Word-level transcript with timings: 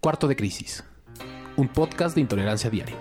Cuarto 0.00 0.28
de 0.28 0.34
Crisis, 0.34 0.82
un 1.56 1.68
podcast 1.68 2.14
de 2.14 2.22
intolerancia 2.22 2.70
diaria. 2.70 2.96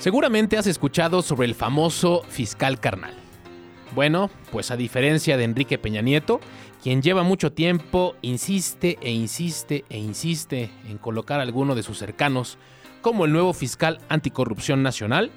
Seguramente 0.00 0.58
has 0.58 0.66
escuchado 0.66 1.22
sobre 1.22 1.46
el 1.46 1.54
famoso 1.54 2.24
fiscal 2.28 2.78
carnal. 2.78 3.14
Bueno, 3.94 4.28
pues 4.52 4.70
a 4.70 4.76
diferencia 4.76 5.38
de 5.38 5.44
Enrique 5.44 5.78
Peña 5.78 6.02
Nieto, 6.02 6.38
quien 6.82 7.00
lleva 7.00 7.22
mucho 7.22 7.52
tiempo 7.52 8.16
insiste 8.20 8.98
e 9.00 9.12
insiste 9.12 9.86
e 9.88 9.96
insiste 9.96 10.70
en 10.90 10.98
colocar 10.98 11.40
a 11.40 11.44
alguno 11.44 11.74
de 11.74 11.82
sus 11.82 11.96
cercanos 11.96 12.58
como 13.00 13.24
el 13.24 13.32
nuevo 13.32 13.54
fiscal 13.54 13.98
anticorrupción 14.10 14.82
nacional, 14.82 15.30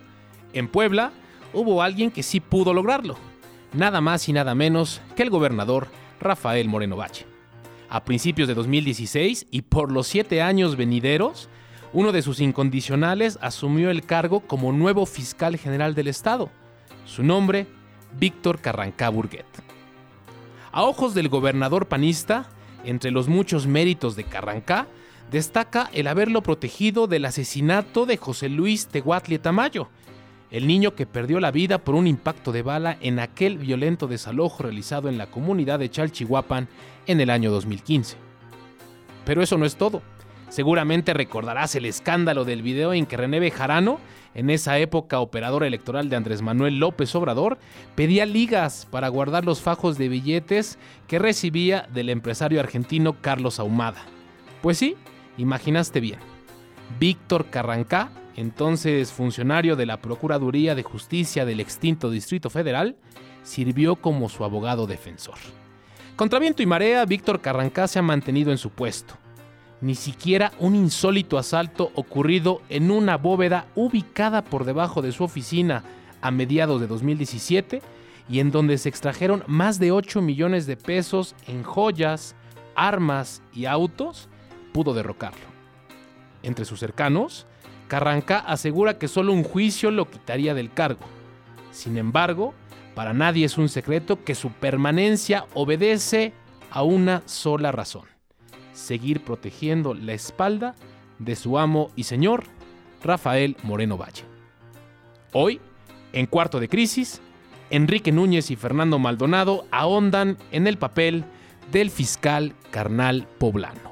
en 0.51 0.67
Puebla 0.67 1.13
hubo 1.53 1.81
alguien 1.81 2.11
que 2.11 2.23
sí 2.23 2.41
pudo 2.41 2.73
lograrlo, 2.73 3.28
nada 3.73 4.01
más 4.01 4.27
y 4.29 4.33
nada 4.33 4.55
menos 4.55 5.01
que 5.15 5.23
el 5.23 5.29
gobernador 5.29 5.87
Rafael 6.19 6.67
Moreno 6.67 6.97
Valle. 6.97 7.25
A 7.89 8.03
principios 8.03 8.47
de 8.47 8.53
2016 8.53 9.47
y 9.51 9.63
por 9.63 9.91
los 9.91 10.07
siete 10.07 10.41
años 10.41 10.75
venideros, 10.75 11.49
uno 11.91 12.11
de 12.11 12.21
sus 12.21 12.39
incondicionales 12.39 13.39
asumió 13.41 13.89
el 13.89 14.05
cargo 14.05 14.41
como 14.41 14.71
nuevo 14.71 15.05
fiscal 15.05 15.57
general 15.57 15.95
del 15.95 16.07
Estado. 16.07 16.49
Su 17.05 17.23
nombre, 17.23 17.67
Víctor 18.19 18.59
Carrancá 18.59 19.09
Burguet. 19.09 19.47
A 20.71 20.83
ojos 20.83 21.15
del 21.15 21.29
gobernador 21.29 21.87
panista, 21.87 22.47
entre 22.83 23.09
los 23.09 23.27
muchos 23.27 23.65
méritos 23.65 24.15
de 24.15 24.23
Carrancá, 24.23 24.87
destaca 25.31 25.89
el 25.93 26.07
haberlo 26.07 26.43
protegido 26.43 27.07
del 27.07 27.25
asesinato 27.25 28.05
de 28.05 28.17
José 28.17 28.49
Luis 28.49 28.87
Tehuatli 28.87 29.39
Tamayo, 29.39 29.89
el 30.51 30.67
niño 30.67 30.95
que 30.95 31.05
perdió 31.05 31.39
la 31.39 31.51
vida 31.51 31.77
por 31.77 31.95
un 31.95 32.07
impacto 32.07 32.51
de 32.51 32.63
bala 32.63 32.97
en 33.01 33.19
aquel 33.19 33.57
violento 33.57 34.07
desalojo 34.07 34.63
realizado 34.63 35.09
en 35.09 35.17
la 35.17 35.27
comunidad 35.27 35.79
de 35.79 35.89
Chalchihuapan 35.89 36.67
en 37.05 37.21
el 37.21 37.29
año 37.29 37.51
2015. 37.51 38.17
Pero 39.25 39.43
eso 39.43 39.57
no 39.57 39.65
es 39.65 39.75
todo. 39.75 40.01
Seguramente 40.49 41.13
recordarás 41.13 41.75
el 41.75 41.85
escándalo 41.85 42.43
del 42.43 42.63
video 42.63 42.93
en 42.93 43.05
que 43.05 43.17
René 43.17 43.39
Bejarano, 43.39 43.99
en 44.33 44.49
esa 44.49 44.79
época 44.79 45.19
operador 45.19 45.63
electoral 45.63 46.09
de 46.09 46.15
Andrés 46.15 46.41
Manuel 46.41 46.79
López 46.79 47.13
Obrador, 47.13 47.59
pedía 47.95 48.25
ligas 48.25 48.87
para 48.89 49.07
guardar 49.09 49.45
los 49.45 49.61
fajos 49.61 49.97
de 49.99 50.09
billetes 50.09 50.79
que 51.07 51.19
recibía 51.19 51.87
del 51.93 52.09
empresario 52.09 52.59
argentino 52.59 53.21
Carlos 53.21 53.59
Ahumada. 53.59 54.01
Pues 54.63 54.79
sí, 54.79 54.95
imaginaste 55.37 55.99
bien. 55.99 56.19
Víctor 56.99 57.51
Carrancá, 57.51 58.09
entonces 58.39 59.11
funcionario 59.11 59.75
de 59.75 59.85
la 59.85 60.01
Procuraduría 60.01 60.75
de 60.75 60.83
Justicia 60.83 61.45
del 61.45 61.59
extinto 61.59 62.09
Distrito 62.09 62.49
Federal, 62.49 62.95
sirvió 63.43 63.95
como 63.95 64.29
su 64.29 64.43
abogado 64.43 64.87
defensor. 64.87 65.37
Contra 66.15 66.39
viento 66.39 66.61
y 66.61 66.65
marea, 66.65 67.05
Víctor 67.05 67.41
Carrancá 67.41 67.87
se 67.87 67.99
ha 67.99 68.01
mantenido 68.01 68.51
en 68.51 68.57
su 68.57 68.69
puesto 68.69 69.17
ni 69.81 69.95
siquiera 69.95 70.51
un 70.59 70.75
insólito 70.75 71.37
asalto 71.37 71.91
ocurrido 71.95 72.61
en 72.69 72.91
una 72.91 73.17
bóveda 73.17 73.67
ubicada 73.75 74.43
por 74.43 74.65
debajo 74.65 75.01
de 75.01 75.11
su 75.11 75.23
oficina 75.23 75.83
a 76.21 76.31
mediados 76.31 76.81
de 76.81 76.87
2017 76.87 77.81
y 78.27 78.39
en 78.39 78.51
donde 78.51 78.77
se 78.77 78.89
extrajeron 78.89 79.43
más 79.47 79.79
de 79.79 79.91
8 79.91 80.21
millones 80.21 80.67
de 80.67 80.77
pesos 80.77 81.35
en 81.47 81.63
joyas, 81.63 82.35
armas 82.75 83.41
y 83.53 83.65
autos, 83.65 84.27
pudo 84.73 84.93
derrocarlo. 84.93 85.47
Entre 86.43 86.65
sus 86.65 86.79
cercanos, 86.79 87.47
Carranca 87.89 88.39
asegura 88.39 88.97
que 88.97 89.09
solo 89.09 89.33
un 89.33 89.43
juicio 89.43 89.91
lo 89.91 90.09
quitaría 90.09 90.53
del 90.53 90.71
cargo. 90.71 91.01
Sin 91.71 91.97
embargo, 91.97 92.53
para 92.95 93.13
nadie 93.13 93.45
es 93.45 93.57
un 93.57 93.67
secreto 93.67 94.23
que 94.23 94.35
su 94.35 94.51
permanencia 94.51 95.45
obedece 95.53 96.31
a 96.71 96.83
una 96.83 97.21
sola 97.25 97.73
razón 97.73 98.07
seguir 98.79 99.23
protegiendo 99.23 99.93
la 99.93 100.13
espalda 100.13 100.75
de 101.19 101.35
su 101.35 101.59
amo 101.59 101.91
y 101.95 102.03
señor, 102.03 102.45
Rafael 103.03 103.57
Moreno 103.63 103.97
Valle. 103.97 104.23
Hoy, 105.33 105.59
en 106.13 106.25
cuarto 106.25 106.59
de 106.59 106.69
crisis, 106.69 107.21
Enrique 107.69 108.11
Núñez 108.11 108.49
y 108.49 108.55
Fernando 108.55 108.97
Maldonado 108.97 109.65
ahondan 109.71 110.37
en 110.51 110.65
el 110.65 110.77
papel 110.77 111.23
del 111.71 111.91
fiscal 111.91 112.55
carnal 112.71 113.27
poblano. 113.37 113.89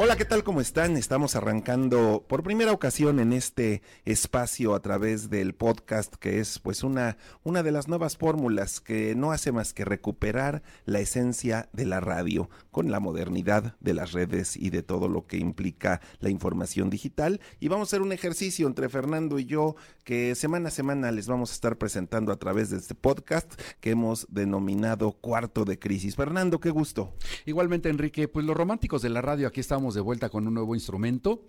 Hola, 0.00 0.16
¿qué 0.16 0.24
tal? 0.24 0.44
¿Cómo 0.44 0.60
están? 0.60 0.96
Estamos 0.96 1.34
arrancando 1.34 2.24
por 2.28 2.44
primera 2.44 2.70
ocasión 2.70 3.18
en 3.18 3.32
este 3.32 3.82
espacio 4.04 4.76
a 4.76 4.80
través 4.80 5.28
del 5.28 5.56
podcast, 5.56 6.14
que 6.14 6.38
es 6.38 6.60
pues 6.60 6.84
una, 6.84 7.16
una 7.42 7.64
de 7.64 7.72
las 7.72 7.88
nuevas 7.88 8.16
fórmulas 8.16 8.80
que 8.80 9.16
no 9.16 9.32
hace 9.32 9.50
más 9.50 9.74
que 9.74 9.84
recuperar 9.84 10.62
la 10.84 11.00
esencia 11.00 11.68
de 11.72 11.84
la 11.84 11.98
radio 11.98 12.48
con 12.70 12.92
la 12.92 13.00
modernidad 13.00 13.74
de 13.80 13.92
las 13.92 14.12
redes 14.12 14.56
y 14.56 14.70
de 14.70 14.84
todo 14.84 15.08
lo 15.08 15.26
que 15.26 15.38
implica 15.38 16.00
la 16.20 16.30
información 16.30 16.90
digital. 16.90 17.40
Y 17.58 17.66
vamos 17.66 17.88
a 17.88 17.90
hacer 17.90 18.02
un 18.02 18.12
ejercicio 18.12 18.68
entre 18.68 18.88
Fernando 18.88 19.40
y 19.40 19.46
yo 19.46 19.74
que 20.04 20.36
semana 20.36 20.68
a 20.68 20.70
semana 20.70 21.10
les 21.10 21.26
vamos 21.26 21.50
a 21.50 21.54
estar 21.54 21.76
presentando 21.76 22.30
a 22.30 22.38
través 22.38 22.70
de 22.70 22.76
este 22.76 22.94
podcast 22.94 23.52
que 23.80 23.90
hemos 23.90 24.28
denominado 24.30 25.10
Cuarto 25.10 25.64
de 25.64 25.80
Crisis. 25.80 26.14
Fernando, 26.14 26.60
qué 26.60 26.70
gusto. 26.70 27.14
Igualmente, 27.46 27.88
Enrique, 27.88 28.28
pues 28.28 28.46
los 28.46 28.56
románticos 28.56 29.02
de 29.02 29.08
la 29.08 29.22
radio, 29.22 29.48
aquí 29.48 29.58
estamos 29.58 29.87
de 29.94 30.00
vuelta 30.00 30.28
con 30.28 30.46
un 30.46 30.54
nuevo 30.54 30.74
instrumento 30.74 31.42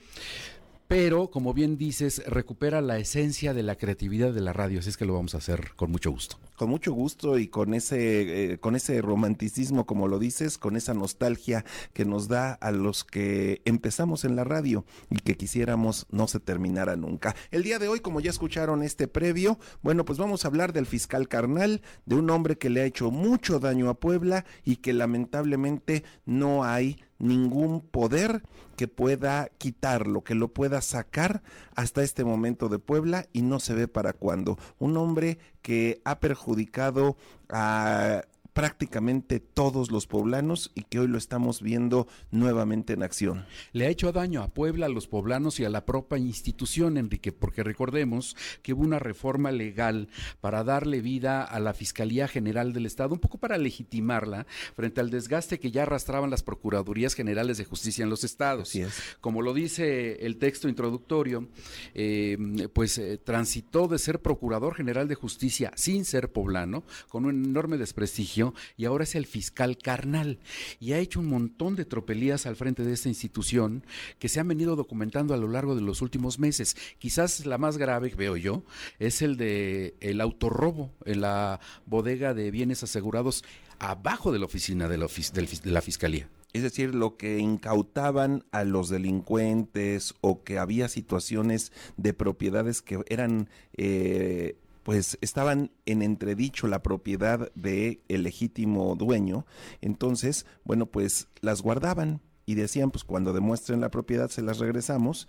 pero 0.90 1.30
como 1.30 1.54
bien 1.54 1.78
dices, 1.78 2.24
recupera 2.26 2.82
la 2.82 2.98
esencia 2.98 3.54
de 3.54 3.62
la 3.62 3.76
creatividad 3.76 4.34
de 4.34 4.42
la 4.42 4.54
radio, 4.54 4.80
así 4.80 4.90
es 4.90 4.98
que 4.98 5.06
lo 5.06 5.14
vamos 5.14 5.36
a 5.36 5.38
hacer 5.38 5.74
con 5.76 5.92
mucho 5.92 6.10
gusto. 6.10 6.40
Con 6.56 6.72
mucho 6.72 6.94
gusto 6.94 7.38
y 7.38 7.48
con 7.48 7.76
ese, 7.76 8.54
eh, 8.54 8.58
con 8.58 8.76
ese 8.76 9.00
romanticismo, 9.00 9.86
como 9.86 10.08
lo 10.08 10.18
dices, 10.18 10.58
con 10.58 10.76
esa 10.76 10.96
nostalgia 10.96 11.64
que 11.94 12.06
nos 12.06 12.28
da 12.28 12.54
a 12.54 12.72
los 12.72 13.04
que 13.04 13.62
empezamos 13.66 14.26
en 14.26 14.36
la 14.36 14.46
radio 14.46 14.84
y 15.12 15.18
que 15.18 15.38
quisiéramos 15.38 16.08
no 16.10 16.28
se 16.28 16.40
terminara 16.40 16.96
nunca. 16.96 17.36
El 17.52 17.62
día 17.62 17.78
de 17.78 17.88
hoy, 17.88 18.00
como 18.00 18.20
ya 18.20 18.32
escucharon 18.32 18.82
este 18.82 19.08
previo, 19.08 19.60
bueno, 19.84 20.06
pues 20.06 20.18
vamos 20.18 20.44
a 20.44 20.48
hablar 20.48 20.74
del 20.74 20.88
fiscal 20.88 21.28
carnal, 21.28 21.84
de 22.08 22.16
un 22.16 22.32
hombre 22.32 22.58
que 22.58 22.72
le 22.72 22.82
ha 22.82 22.86
hecho 22.86 23.12
mucho 23.12 23.60
daño 23.60 23.90
a 23.90 24.00
Puebla 24.00 24.44
y 24.66 24.78
que 24.78 24.94
lamentablemente 24.94 26.04
no 26.26 26.64
hay 26.64 26.98
ningún 27.20 27.82
poder 27.82 28.42
que 28.76 28.88
pueda 28.88 29.50
quitarlo, 29.58 30.24
que 30.24 30.36
lo 30.36 30.48
pueda 30.48 30.82
sacar 30.82 31.44
hasta 31.76 32.04
este 32.04 32.24
momento 32.24 32.70
de 32.70 32.80
Puebla 32.80 33.28
y 33.34 33.42
no 33.42 33.60
se 33.60 33.74
ve 33.74 33.88
para 33.88 34.14
cuándo. 34.14 34.58
Un 34.80 34.98
hombre 34.98 35.38
que 35.62 36.02
ha 36.06 36.20
perjudicado 36.20 37.18
a 37.50 38.24
prácticamente 38.54 39.40
todos 39.40 39.92
los 39.92 40.08
poblanos 40.08 40.72
y 40.76 40.84
que 40.84 41.00
hoy 41.00 41.08
lo 41.08 41.18
estamos 41.18 41.62
viendo 41.62 42.08
nuevamente 42.32 42.94
en 42.94 43.04
acción. 43.04 43.46
Le 43.72 43.86
ha 43.86 43.90
hecho 43.90 44.12
daño 44.12 44.42
a 44.42 44.50
Puebla, 44.50 44.88
a 44.88 44.90
los 44.90 45.08
poblanos 45.08 45.60
y 45.60 45.66
a 45.66 45.70
la 45.70 45.86
propia 45.86 46.18
institución, 46.18 46.98
Enrique, 46.98 47.32
porque 47.32 47.64
recordemos 47.64 48.36
que 48.62 48.74
hubo 48.74 48.84
una 48.84 49.00
reforma 49.00 49.52
legal 49.52 50.10
para 50.42 50.64
darle 50.64 51.02
vida 51.02 51.44
a 51.44 51.60
la 51.60 51.74
Fiscalía 51.74 52.28
General 52.28 52.74
del 52.74 52.86
Estado, 52.86 53.14
un 53.14 53.20
poco 53.20 53.38
para 53.38 53.58
legitimarla 53.58 54.46
frente 54.76 55.02
al 55.02 55.10
desgaste 55.10 55.60
que 55.60 55.72
ya 55.72 55.84
arrastraban 55.84 56.30
las 56.30 56.44
Procuradurías 56.44 57.14
Generales 57.14 57.58
de 57.58 57.66
Justicia 57.66 58.04
en 58.04 58.10
los 58.10 58.24
estados. 58.24 58.74
Como 59.22 59.42
lo 59.42 59.54
dice 59.54 60.26
el 60.26 60.38
texto 60.38 60.70
introductorio, 60.70 61.48
eh, 61.94 62.38
pues 62.74 62.98
eh, 62.98 63.18
transitó 63.18 63.88
de 63.88 64.00
ser 64.00 64.22
Procurador 64.22 64.76
General 64.76 65.08
de 65.08 65.16
Justicia 65.16 65.72
sin 65.76 66.06
ser 66.06 66.32
poblano, 66.32 66.84
con 67.08 67.26
un 67.26 67.46
enorme 67.46 67.78
desprestigio, 67.78 68.39
y 68.78 68.86
ahora 68.86 69.04
es 69.04 69.16
el 69.16 69.26
fiscal 69.26 69.78
carnal. 69.78 70.40
Y 70.80 70.94
ha 70.94 71.00
hecho 71.00 71.20
un 71.20 71.28
montón 71.28 71.76
de 71.76 71.86
tropelías 71.86 72.46
al 72.46 72.56
frente 72.56 72.84
de 72.84 72.94
esta 72.94 73.10
institución 73.10 73.84
que 74.20 74.30
se 74.30 74.40
han 74.40 74.48
venido 74.48 74.76
documentando 74.76 75.34
a 75.34 75.38
lo 75.38 75.48
largo 75.48 75.76
de 75.76 75.82
los 75.82 76.02
últimos 76.02 76.40
meses. 76.40 76.76
Quizás 76.98 77.46
la 77.46 77.58
más 77.58 77.78
grave, 77.78 78.14
veo 78.18 78.38
yo, 78.38 78.64
es 79.00 79.22
el 79.22 79.38
de 79.38 79.96
el 80.00 80.22
autorrobo 80.22 80.92
en 81.06 81.22
la 81.22 81.60
bodega 81.86 82.34
de 82.34 82.52
bienes 82.52 82.84
asegurados 82.84 83.44
abajo 83.80 84.32
de 84.32 84.40
la 84.40 84.46
oficina 84.46 84.88
de 84.88 84.98
la, 84.98 85.08
de 85.08 85.72
la 85.72 85.82
fiscalía. 85.82 86.30
Es 86.52 86.64
decir, 86.64 86.96
lo 86.96 87.16
que 87.16 87.38
incautaban 87.38 88.44
a 88.52 88.64
los 88.64 88.90
delincuentes 88.90 90.16
o 90.22 90.44
que 90.44 90.58
había 90.58 90.88
situaciones 90.88 91.72
de 91.96 92.14
propiedades 92.14 92.82
que 92.82 93.00
eran 93.08 93.50
eh, 93.78 94.58
pues 94.90 95.20
estaban 95.22 95.70
en 95.86 96.02
entredicho 96.02 96.66
la 96.66 96.82
propiedad 96.82 97.52
de 97.54 98.02
el 98.08 98.24
legítimo 98.24 98.96
dueño, 98.96 99.46
entonces, 99.82 100.48
bueno, 100.64 100.88
pues 100.88 101.28
las 101.42 101.62
guardaban 101.62 102.22
y 102.48 102.56
decían, 102.56 102.90
pues 102.90 103.04
cuando 103.04 103.32
demuestren 103.32 103.82
la 103.82 103.92
propiedad 103.92 104.32
se 104.32 104.42
las 104.42 104.58
regresamos 104.58 105.28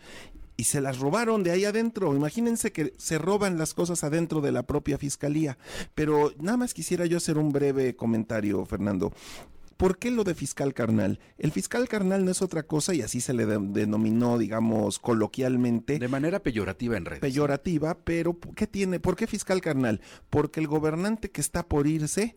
y 0.56 0.64
se 0.64 0.80
las 0.80 0.98
robaron 0.98 1.42
de 1.42 1.50
ahí 1.50 1.66
adentro. 1.66 2.16
Imagínense 2.16 2.72
que 2.72 2.94
se 2.96 3.18
roban 3.18 3.58
las 3.58 3.74
cosas 3.74 4.02
adentro 4.02 4.40
de 4.40 4.50
la 4.50 4.62
propia 4.62 4.96
fiscalía. 4.96 5.58
Pero 5.94 6.32
nada 6.38 6.56
más 6.56 6.72
quisiera 6.72 7.04
yo 7.04 7.18
hacer 7.18 7.36
un 7.36 7.52
breve 7.52 7.94
comentario, 7.94 8.64
Fernando 8.64 9.12
¿Por 9.80 9.96
qué 9.96 10.10
lo 10.10 10.24
de 10.24 10.34
fiscal 10.34 10.74
carnal? 10.74 11.18
El 11.38 11.52
fiscal 11.52 11.88
carnal 11.88 12.22
no 12.26 12.30
es 12.30 12.42
otra 12.42 12.64
cosa 12.64 12.94
y 12.94 13.00
así 13.00 13.22
se 13.22 13.32
le 13.32 13.46
de- 13.46 13.58
denominó, 13.58 14.36
digamos, 14.36 14.98
coloquialmente. 14.98 15.98
De 15.98 16.06
manera 16.08 16.40
peyorativa 16.42 16.98
en 16.98 17.06
redes. 17.06 17.20
peyorativa, 17.20 17.96
pero 18.04 18.36
¿qué 18.54 18.66
tiene? 18.66 19.00
¿Por 19.00 19.16
qué 19.16 19.26
fiscal 19.26 19.62
carnal? 19.62 20.02
Porque 20.28 20.60
el 20.60 20.66
gobernante 20.66 21.30
que 21.30 21.40
está 21.40 21.66
por 21.66 21.86
irse 21.86 22.36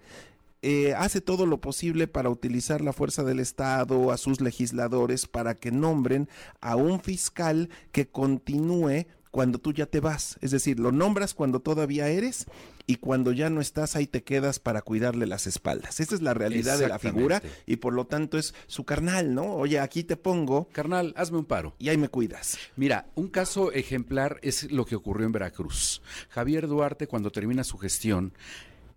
eh, 0.62 0.94
hace 0.94 1.20
todo 1.20 1.46
lo 1.46 1.60
posible 1.60 2.08
para 2.08 2.30
utilizar 2.30 2.80
la 2.80 2.94
fuerza 2.94 3.24
del 3.26 3.42
Estado, 3.42 4.12
a 4.12 4.18
sus 4.18 4.40
legisladores, 4.40 5.28
para 5.28 5.56
que 5.56 5.72
nombren 5.72 6.30
a 6.62 6.78
un 6.78 7.02
fiscal 7.02 7.68
que 7.92 8.08
continúe 8.08 9.06
cuando 9.34 9.58
tú 9.58 9.74
ya 9.74 9.88
te 9.88 10.00
vas. 10.00 10.38
Es 10.42 10.52
decir, 10.52 10.80
lo 10.80 10.92
nombras 10.92 11.34
cuando 11.34 11.60
todavía 11.60 12.08
eres 12.08 12.46
y 12.86 12.98
cuando 12.98 13.32
ya 13.32 13.50
no 13.50 13.62
estás 13.62 13.96
ahí 13.96 14.06
te 14.06 14.22
quedas 14.22 14.60
para 14.60 14.84
cuidarle 14.84 15.26
las 15.26 15.48
espaldas. 15.48 16.00
Esa 16.00 16.14
es 16.14 16.22
la 16.22 16.36
realidad 16.36 16.78
de 16.78 16.88
la 16.88 17.00
figura 17.00 17.42
y 17.66 17.78
por 17.78 17.94
lo 17.94 18.06
tanto 18.06 18.38
es 18.38 18.54
su 18.68 18.84
carnal, 18.86 19.34
¿no? 19.34 19.56
Oye, 19.56 19.80
aquí 19.80 20.04
te 20.04 20.18
pongo 20.18 20.68
Carnal, 20.72 21.16
hazme 21.18 21.40
un 21.40 21.46
paro. 21.46 21.74
y 21.80 21.90
ahí 21.90 21.98
me 21.98 22.10
cuidas. 22.10 22.60
Mira, 22.76 23.08
un 23.16 23.28
caso 23.28 23.72
ejemplar 23.72 24.38
es 24.44 24.72
lo 24.72 24.86
que 24.86 24.96
ocurrió 24.96 25.26
en 25.26 25.32
Veracruz. 25.32 26.04
Javier 26.30 26.68
Duarte, 26.68 27.08
cuando 27.08 27.32
termina 27.32 27.64
su 27.64 27.80
gestión, 27.80 28.34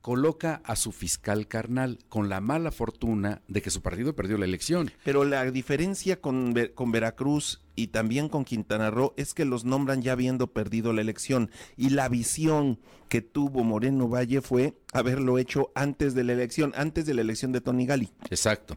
coloca 0.07 0.61
a 0.63 0.77
su 0.77 0.93
fiscal 0.93 1.49
carnal 1.49 1.99
con 2.09 2.29
la 2.29 2.41
mala 2.41 2.71
fortuna 2.71 3.43
de 3.49 3.61
que 3.61 3.71
su 3.71 3.83
partido 3.83 4.15
perdió 4.15 4.39
la 4.39 4.45
elección. 4.45 4.93
Pero 5.05 5.25
la 5.25 5.51
diferencia 5.51 6.21
con, 6.21 6.55
con 6.77 6.93
Veracruz 6.93 7.61
y 7.75 7.89
también 7.89 8.29
con 8.29 8.45
Quintana 8.45 8.89
Roo 8.93 9.15
es 9.17 9.35
que 9.35 9.45
los 9.45 9.65
nombran 9.65 10.03
ya 10.03 10.13
habiendo 10.13 10.47
perdido 10.53 10.93
la 10.93 11.01
elección. 11.01 11.51
Y 11.77 11.91
la 11.91 12.09
visión 12.09 12.79
que 13.09 13.21
tuvo 13.21 13.65
Moreno 13.65 14.09
Valle 14.09 14.43
fue 14.43 14.75
haberlo 14.93 15.39
hecho 15.39 15.73
antes 15.75 16.15
de 16.15 16.23
la 16.23 16.35
elección, 16.35 16.73
antes 16.77 17.05
de 17.05 17.15
la 17.15 17.23
elección 17.23 17.51
de 17.51 17.61
Tony 17.61 17.85
Gali. 17.85 18.09
Exacto. 18.31 18.77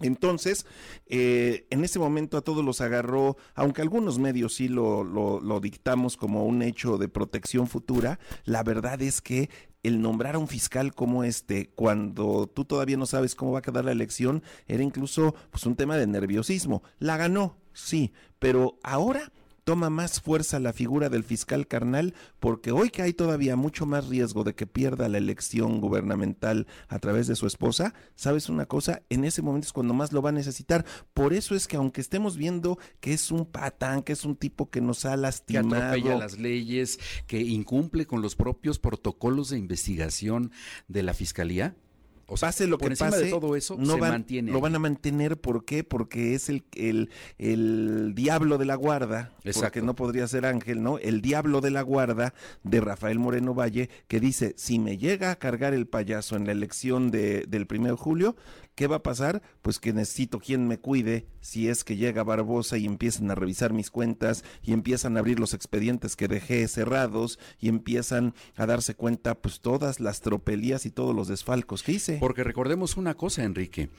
Entonces, 0.00 0.64
eh, 1.08 1.66
en 1.70 1.82
ese 1.82 1.98
momento 1.98 2.36
a 2.36 2.42
todos 2.42 2.64
los 2.64 2.80
agarró, 2.80 3.36
aunque 3.56 3.82
algunos 3.82 4.20
medios 4.20 4.54
sí 4.54 4.68
lo, 4.68 5.02
lo- 5.02 5.40
lo 5.40 5.58
dictamos 5.58 6.16
como 6.16 6.44
un 6.46 6.62
hecho 6.62 6.98
de 6.98 7.08
protección 7.08 7.66
futura, 7.66 8.20
la 8.44 8.62
verdad 8.62 9.02
es 9.02 9.20
que 9.20 9.50
el 9.82 10.00
nombrar 10.00 10.34
a 10.34 10.38
un 10.38 10.48
fiscal 10.48 10.94
como 10.94 11.24
este, 11.24 11.70
cuando 11.74 12.46
tú 12.46 12.64
todavía 12.64 12.96
no 12.96 13.06
sabes 13.06 13.34
cómo 13.34 13.52
va 13.52 13.60
a 13.60 13.62
quedar 13.62 13.84
la 13.84 13.92
elección, 13.92 14.42
era 14.66 14.82
incluso 14.82 15.34
pues, 15.50 15.66
un 15.66 15.76
tema 15.76 15.96
de 15.96 16.06
nerviosismo. 16.06 16.82
La 16.98 17.16
ganó, 17.16 17.56
sí, 17.72 18.12
pero 18.38 18.78
ahora 18.82 19.32
toma 19.68 19.90
más 19.90 20.22
fuerza 20.22 20.58
la 20.60 20.72
figura 20.72 21.10
del 21.10 21.24
fiscal 21.24 21.66
carnal 21.66 22.14
porque 22.40 22.72
hoy 22.72 22.88
que 22.88 23.02
hay 23.02 23.12
todavía 23.12 23.54
mucho 23.54 23.84
más 23.84 24.08
riesgo 24.08 24.42
de 24.42 24.54
que 24.54 24.66
pierda 24.66 25.10
la 25.10 25.18
elección 25.18 25.82
gubernamental 25.82 26.66
a 26.88 26.98
través 26.98 27.26
de 27.26 27.36
su 27.36 27.46
esposa, 27.46 27.92
¿sabes 28.14 28.48
una 28.48 28.64
cosa? 28.64 29.02
En 29.10 29.26
ese 29.26 29.42
momento 29.42 29.66
es 29.66 29.74
cuando 29.74 29.92
más 29.92 30.10
lo 30.10 30.22
va 30.22 30.30
a 30.30 30.32
necesitar. 30.32 30.86
Por 31.12 31.34
eso 31.34 31.54
es 31.54 31.68
que 31.68 31.76
aunque 31.76 32.00
estemos 32.00 32.38
viendo 32.38 32.78
que 33.00 33.12
es 33.12 33.30
un 33.30 33.44
patán, 33.44 34.02
que 34.02 34.14
es 34.14 34.24
un 34.24 34.36
tipo 34.36 34.70
que 34.70 34.80
nos 34.80 35.04
ha 35.04 35.16
Que 35.16 35.20
lastimado, 35.20 35.84
atropella 35.84 36.16
las 36.16 36.38
leyes, 36.38 36.98
que 37.26 37.38
incumple 37.38 38.06
con 38.06 38.22
los 38.22 38.36
propios 38.36 38.78
protocolos 38.78 39.50
de 39.50 39.58
investigación 39.58 40.50
de 40.86 41.02
la 41.02 41.12
fiscalía. 41.12 41.76
O 42.28 42.36
sea, 42.36 42.48
pase 42.48 42.66
lo 42.66 42.78
por 42.78 42.88
que 42.88 42.92
encima 42.92 43.10
pase, 43.10 43.24
de 43.24 43.30
todo 43.30 43.56
eso, 43.56 43.76
no 43.78 43.94
se 43.94 44.00
van- 44.00 44.10
mantiene. 44.10 44.52
lo 44.52 44.60
van 44.60 44.74
a 44.74 44.78
mantener, 44.78 45.40
¿por 45.40 45.64
qué? 45.64 45.82
Porque 45.82 46.34
es 46.34 46.48
el, 46.48 46.64
el, 46.74 47.10
el 47.38 48.12
diablo 48.14 48.58
de 48.58 48.66
la 48.66 48.74
guarda, 48.74 49.30
porque 49.36 49.48
Exacto. 49.50 49.82
no 49.82 49.94
podría 49.94 50.26
ser 50.28 50.44
ángel, 50.46 50.82
¿no? 50.82 50.98
El 50.98 51.22
diablo 51.22 51.60
de 51.60 51.70
la 51.70 51.82
guarda 51.82 52.34
de 52.62 52.80
Rafael 52.80 53.18
Moreno 53.18 53.54
Valle, 53.54 53.88
que 54.08 54.20
dice, 54.20 54.54
si 54.56 54.78
me 54.78 54.98
llega 54.98 55.30
a 55.30 55.36
cargar 55.36 55.72
el 55.74 55.86
payaso 55.86 56.36
en 56.36 56.44
la 56.46 56.52
elección 56.52 57.10
de, 57.10 57.44
del 57.48 57.66
primero 57.66 57.94
de 57.96 58.00
julio, 58.02 58.36
¿qué 58.74 58.86
va 58.86 58.96
a 58.96 59.02
pasar? 59.02 59.42
Pues 59.62 59.78
que 59.80 59.92
necesito 59.92 60.38
quien 60.38 60.68
me 60.68 60.78
cuide 60.78 61.26
si 61.40 61.68
es 61.68 61.82
que 61.82 61.96
llega 61.96 62.22
Barbosa 62.24 62.76
y 62.78 62.84
empiezan 62.84 63.30
a 63.30 63.34
revisar 63.34 63.72
mis 63.72 63.90
cuentas 63.90 64.44
y 64.62 64.72
empiezan 64.72 65.16
a 65.16 65.20
abrir 65.20 65.40
los 65.40 65.54
expedientes 65.54 66.14
que 66.14 66.28
dejé 66.28 66.68
cerrados 66.68 67.38
y 67.58 67.68
empiezan 67.68 68.34
a 68.54 68.66
darse 68.66 68.94
cuenta 68.94 69.34
pues 69.34 69.60
todas 69.60 69.98
las 69.98 70.20
tropelías 70.20 70.84
y 70.86 70.90
todos 70.90 71.14
los 71.14 71.26
desfalcos 71.28 71.82
que 71.82 71.92
hice. 71.92 72.17
Porque 72.20 72.44
recordemos 72.44 72.96
una 72.96 73.14
cosa, 73.14 73.44
Enrique. 73.44 73.90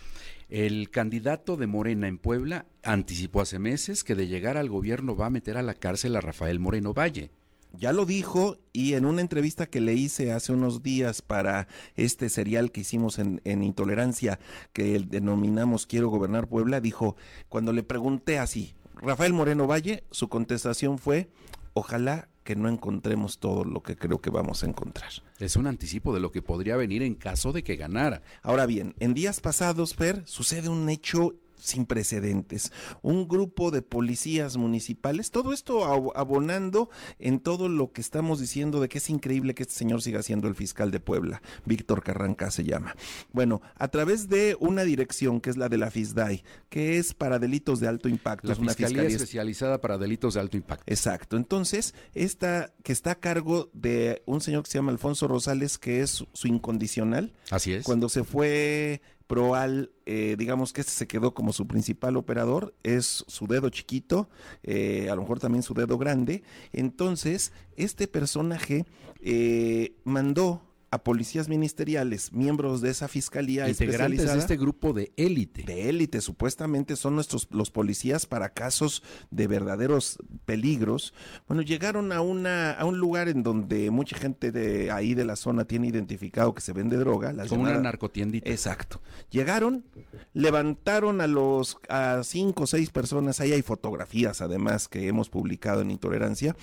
El 0.50 0.89
candidato 0.89 1.57
de 1.57 1.68
Morena 1.68 2.07
en 2.07 2.18
Puebla 2.18 2.66
anticipó 2.83 3.42
hace 3.42 3.60
meses 3.60 4.04
que 4.04 4.16
de 4.16 4.27
llegar 4.27 4.57
al 4.57 4.69
gobierno 4.69 5.16
va 5.16 5.27
a 5.27 5.30
meter 5.30 5.57
a 5.57 5.62
la 5.63 5.74
cárcel 5.75 6.16
a 6.16 6.21
Rafael 6.21 6.60
Moreno 6.60 6.94
Valle. 6.94 7.31
Ya 7.74 7.94
lo 7.94 8.07
dijo 8.07 8.57
y 8.74 8.94
en 8.95 9.06
una 9.06 9.21
entrevista 9.21 9.68
que 9.68 9.80
le 9.80 9.94
hice 9.94 10.31
hace 10.31 10.51
unos 10.51 10.81
días 10.81 11.21
para 11.21 11.68
este 11.95 12.30
serial 12.30 12.71
que 12.71 12.81
hicimos 12.81 13.19
en, 13.19 13.42
en 13.44 13.62
Intolerancia, 13.63 14.39
que 14.74 14.95
el- 14.95 15.07
denominamos 15.07 15.86
Quiero 15.86 16.10
gobernar 16.10 16.48
Puebla, 16.48 16.81
dijo, 16.81 17.15
cuando 17.48 17.72
le 17.72 17.83
pregunté 17.83 18.39
así, 18.39 18.74
Rafael 18.95 19.33
Moreno 19.33 19.68
Valle, 19.68 20.04
su 20.10 20.30
contestación 20.30 20.98
fue, 20.98 21.30
ojalá 21.75 22.27
que 22.50 22.56
no 22.56 22.68
encontremos 22.68 23.38
todo 23.38 23.63
lo 23.63 23.84
que 23.84 23.96
creo 23.96 24.22
que 24.22 24.31
vamos 24.31 24.63
a 24.63 24.66
encontrar. 24.66 25.12
Es 25.38 25.56
un 25.56 25.68
anticipo 25.68 26.16
de 26.16 26.19
lo 26.19 26.31
que 26.31 26.42
podría 26.42 26.78
venir 26.78 27.04
en 27.04 27.13
caso 27.13 27.54
de 27.54 27.62
que 27.62 27.75
ganara. 27.75 28.24
Ahora 28.42 28.66
bien, 28.66 28.96
en 29.00 29.13
días 29.13 29.40
pasados, 29.40 29.94
Fer, 29.94 30.24
sucede 30.25 30.68
un 30.68 30.90
hecho 30.90 31.36
sin 31.60 31.86
precedentes. 31.86 32.72
Un 33.02 33.28
grupo 33.28 33.72
de 33.72 33.82
policías 33.82 34.58
municipales, 34.58 35.32
todo 35.32 35.54
esto 35.54 35.82
ab- 35.86 36.12
abonando 36.16 36.90
en 37.20 37.40
todo 37.40 37.70
lo 37.70 37.92
que 37.92 38.02
estamos 38.02 38.40
diciendo 38.40 38.80
de 38.82 38.90
que 38.90 38.98
es 39.00 39.10
increíble 39.10 39.54
que 39.54 39.64
este 39.64 39.76
señor 39.76 40.02
siga 40.02 40.24
siendo 40.24 40.48
el 40.48 40.56
fiscal 40.56 40.92
de 40.92 41.00
Puebla. 41.00 41.42
Víctor 41.66 42.04
Carranca 42.04 42.50
se 42.52 42.64
llama. 42.64 42.96
Bueno, 43.32 43.62
a 43.76 43.88
través 43.90 44.30
de 44.30 44.58
una 44.60 44.84
dirección 44.84 45.42
que 45.42 45.50
es 45.50 45.58
la 45.58 45.70
de 45.70 45.78
la 45.78 45.92
FISDAI, 45.92 46.44
que 46.70 46.98
es 46.98 47.14
para 47.14 47.40
delitos 47.40 47.80
de 47.80 47.88
alto 47.88 48.10
impacto. 48.10 48.48
La 48.48 48.54
es 48.54 48.60
una 48.60 48.70
Fiscalía 48.74 48.88
fiscalía 49.04 49.16
Especializada 49.18 49.82
para 49.82 49.98
Delitos 49.98 50.34
de 50.36 50.40
Alto 50.40 50.58
Impacto. 50.58 50.84
Exacto. 50.88 51.36
Entonces, 51.38 51.94
esta 52.14 52.74
que 52.84 52.92
está 52.94 53.12
a 53.12 53.16
cargo 53.20 53.70
de 53.74 54.22
un 54.26 54.42
señor 54.42 54.64
que 54.64 54.72
se 54.72 54.78
llama 54.78 54.92
Alfonso 54.92 55.28
Rosales, 55.28 55.78
que 55.78 56.02
es 56.02 56.24
su 56.32 56.48
incondicional, 56.48 57.34
Así 57.50 57.74
es. 57.74 57.84
cuando 57.84 58.10
se 58.10 58.24
fue 58.24 59.02
Proal, 59.30 59.92
eh, 60.08 60.36
digamos 60.40 60.74
que 60.74 60.81
este 60.81 60.92
se 60.92 61.08
quedó 61.08 61.36
como 61.36 61.54
su 61.54 61.68
principal 61.68 62.18
operador, 62.18 62.74
es 62.81 63.24
su 63.28 63.46
dedo 63.46 63.70
chiquito, 63.70 64.28
eh, 64.64 65.08
a 65.12 65.14
lo 65.14 65.22
mejor 65.22 65.40
también 65.40 65.62
su 65.62 65.76
dedo 65.76 66.00
grande. 66.00 66.42
Entonces, 66.74 67.54
este 67.76 68.08
personaje 68.08 68.88
eh, 69.22 69.94
mandó 70.04 70.64
a 70.91 71.03
policías 71.03 71.50
ministeriales, 71.50 72.33
miembros 72.33 72.81
de 72.81 72.89
esa 72.89 73.07
fiscalía 73.07 73.69
Integrantes 73.69 74.33
de 74.33 74.39
este 74.39 74.57
grupo 74.57 74.94
de 74.94 75.12
élite. 75.18 75.63
de 75.63 75.89
élite, 75.89 76.21
supuestamente 76.21 76.95
son 76.95 77.15
nuestros 77.15 77.47
los 77.51 77.71
policías 77.71 78.25
para 78.25 78.50
casos 78.53 79.03
de 79.31 79.47
verdaderos 79.47 80.17
peligros. 80.46 81.13
Bueno, 81.48 81.62
llegaron 81.62 82.12
a 82.12 82.22
una 82.22 82.72
a 82.72 82.86
un 82.86 82.98
lugar 82.98 83.29
en 83.29 83.43
donde 83.43 83.91
mucha 83.91 84.17
gente 84.17 84.51
de 84.51 84.91
ahí 84.91 85.13
de 85.13 85.25
la 85.25 85.36
zona 85.36 85.65
tiene 85.65 85.88
identificado 85.88 86.53
que 86.53 86.62
se 86.62 86.74
vende 86.74 86.98
droga, 86.98 87.34
las 87.34 87.50
Como 87.50 87.63
una 87.63 87.77
narcotiendita. 87.79 88.50
Exacto. 88.50 89.01
Llegaron, 89.29 89.86
levantaron 90.34 91.22
a 91.22 91.27
los 91.27 91.77
a 91.88 92.22
cinco 92.24 92.63
o 92.63 92.67
seis 92.67 92.89
personas, 92.89 93.39
ahí 93.39 93.53
hay 93.53 93.62
fotografías 93.62 94.41
además 94.41 94.88
que 94.88 95.08
hemos 95.08 95.29
publicado 95.29 95.81
en 95.81 95.91
Intolerancia, 95.91 96.55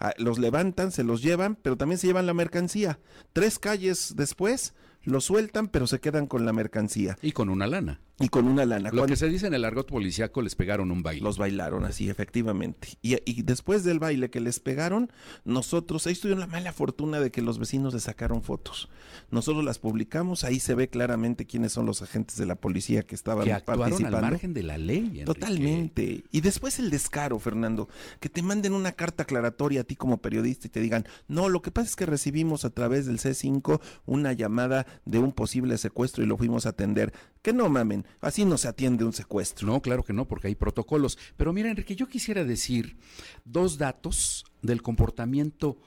Ah, 0.00 0.12
los 0.18 0.38
levantan, 0.38 0.92
se 0.92 1.04
los 1.04 1.22
llevan, 1.22 1.56
pero 1.56 1.76
también 1.76 1.98
se 1.98 2.06
llevan 2.06 2.26
la 2.26 2.34
mercancía. 2.34 2.98
Tres 3.32 3.58
calles 3.58 3.73
después, 4.14 4.74
los 5.04 5.24
sueltan, 5.24 5.68
pero 5.68 5.86
se 5.86 6.00
quedan 6.00 6.26
con 6.26 6.44
la 6.46 6.52
mercancía 6.52 7.16
Y 7.22 7.32
con 7.32 7.48
una 7.48 7.66
lana. 7.66 8.00
y 8.20 8.28
con 8.28 8.46
una 8.46 8.64
lana. 8.64 8.90
Lo 8.90 8.98
Cuando- 8.98 9.06
que 9.12 9.16
se 9.16 9.28
dice 9.28 9.46
en 9.46 9.54
el 9.54 9.64
argot 9.64 9.88
policiaco 9.88 10.40
les 10.42 10.54
pegaron 10.54 10.90
un 10.90 11.02
baile. 11.02 11.22
los 11.22 11.36
bailaron 11.38 11.84
así, 11.84 12.08
efectivamente. 12.10 12.88
Y, 13.02 13.16
y 13.24 13.42
después 13.42 13.82
del 13.84 13.98
baile 13.98 14.30
que 14.30 14.40
les 14.40 14.60
pegaron, 14.60 15.10
nosotros, 15.44 16.06
ahí 16.06 16.14
tuvieron 16.14 16.40
la 16.40 16.46
mala 16.46 16.72
fortuna 16.72 17.20
de 17.20 17.30
que 17.30 17.42
los 17.42 17.58
vecinos 17.58 17.92
les 17.94 18.04
sacaron 18.04 18.42
fotos. 18.42 18.88
Nosotros 19.30 19.64
las 19.64 19.78
publicamos, 19.78 20.44
ahí 20.44 20.60
se 20.60 20.74
ve 20.74 20.88
claramente 20.88 21.46
quiénes 21.46 21.72
son 21.72 21.86
los 21.86 22.02
agentes 22.02 22.36
de 22.36 22.46
la 22.46 22.54
policía 22.54 23.02
que 23.02 23.14
estaban 23.14 23.44
que 23.44 23.52
actuaron 23.52 23.82
al 23.84 23.90
participando. 23.90 24.20
margen 24.28 24.54
de 24.54 24.62
la 24.62 24.78
ley. 24.78 24.98
Enrique. 24.98 25.24
Totalmente. 25.24 26.24
Y 26.30 26.40
después 26.40 26.78
el 26.78 26.90
descaro, 26.90 27.38
Fernando, 27.38 27.88
que 28.20 28.28
te 28.28 28.42
manden 28.42 28.72
una 28.74 28.92
carta 28.92 29.24
aclaratoria 29.24 29.80
a 29.82 29.84
ti 29.84 29.96
como 29.96 30.18
periodista 30.18 30.66
y 30.66 30.70
te 30.70 30.80
digan, 30.80 31.04
no, 31.28 31.48
lo 31.48 31.62
que 31.62 31.70
pasa 31.70 31.88
es 31.88 31.96
que 31.96 32.06
recibimos 32.06 32.64
a 32.64 32.70
través 32.70 33.06
del 33.06 33.18
C5 33.18 33.80
una 34.06 34.32
llamada 34.32 34.86
de 35.04 35.18
un 35.18 35.32
posible 35.32 35.78
secuestro 35.78 36.22
y 36.22 36.26
lo 36.26 36.36
fuimos 36.36 36.66
a 36.66 36.70
atender. 36.70 37.12
Que 37.42 37.52
no 37.52 37.68
mamen, 37.68 38.06
así 38.20 38.44
no 38.44 38.58
se 38.58 38.68
atiende 38.68 39.04
un 39.04 39.12
secuestro. 39.12 39.66
No, 39.66 39.80
claro 39.80 40.04
que 40.04 40.12
no, 40.12 40.26
porque 40.26 40.48
hay 40.48 40.54
protocolos. 40.54 41.18
Pero 41.36 41.52
mira, 41.52 41.70
Enrique, 41.70 41.96
yo 41.96 42.08
quisiera 42.08 42.44
decir 42.44 42.96
dos 43.44 43.78
datos 43.78 44.44
del 44.62 44.82
comportamiento 44.82 45.78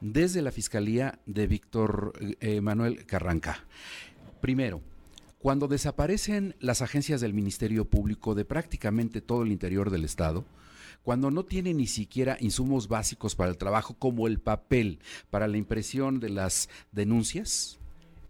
desde 0.00 0.42
la 0.42 0.52
Fiscalía 0.52 1.20
de 1.26 1.46
Víctor 1.46 2.12
eh, 2.40 2.60
Manuel 2.60 3.06
Carranca. 3.06 3.64
Primero, 4.40 4.82
cuando 5.38 5.68
desaparecen 5.68 6.54
las 6.60 6.82
agencias 6.82 7.20
del 7.20 7.34
Ministerio 7.34 7.84
Público 7.84 8.34
de 8.34 8.44
prácticamente 8.44 9.20
todo 9.20 9.42
el 9.42 9.52
interior 9.52 9.90
del 9.90 10.04
Estado, 10.04 10.44
cuando 11.02 11.30
no 11.30 11.44
tiene 11.44 11.72
ni 11.72 11.86
siquiera 11.86 12.36
insumos 12.40 12.88
básicos 12.88 13.36
para 13.36 13.50
el 13.50 13.58
trabajo 13.58 13.94
como 13.94 14.26
el 14.26 14.40
papel 14.40 14.98
para 15.30 15.46
la 15.46 15.56
impresión 15.56 16.18
de 16.18 16.30
las 16.30 16.68
denuncias, 16.90 17.78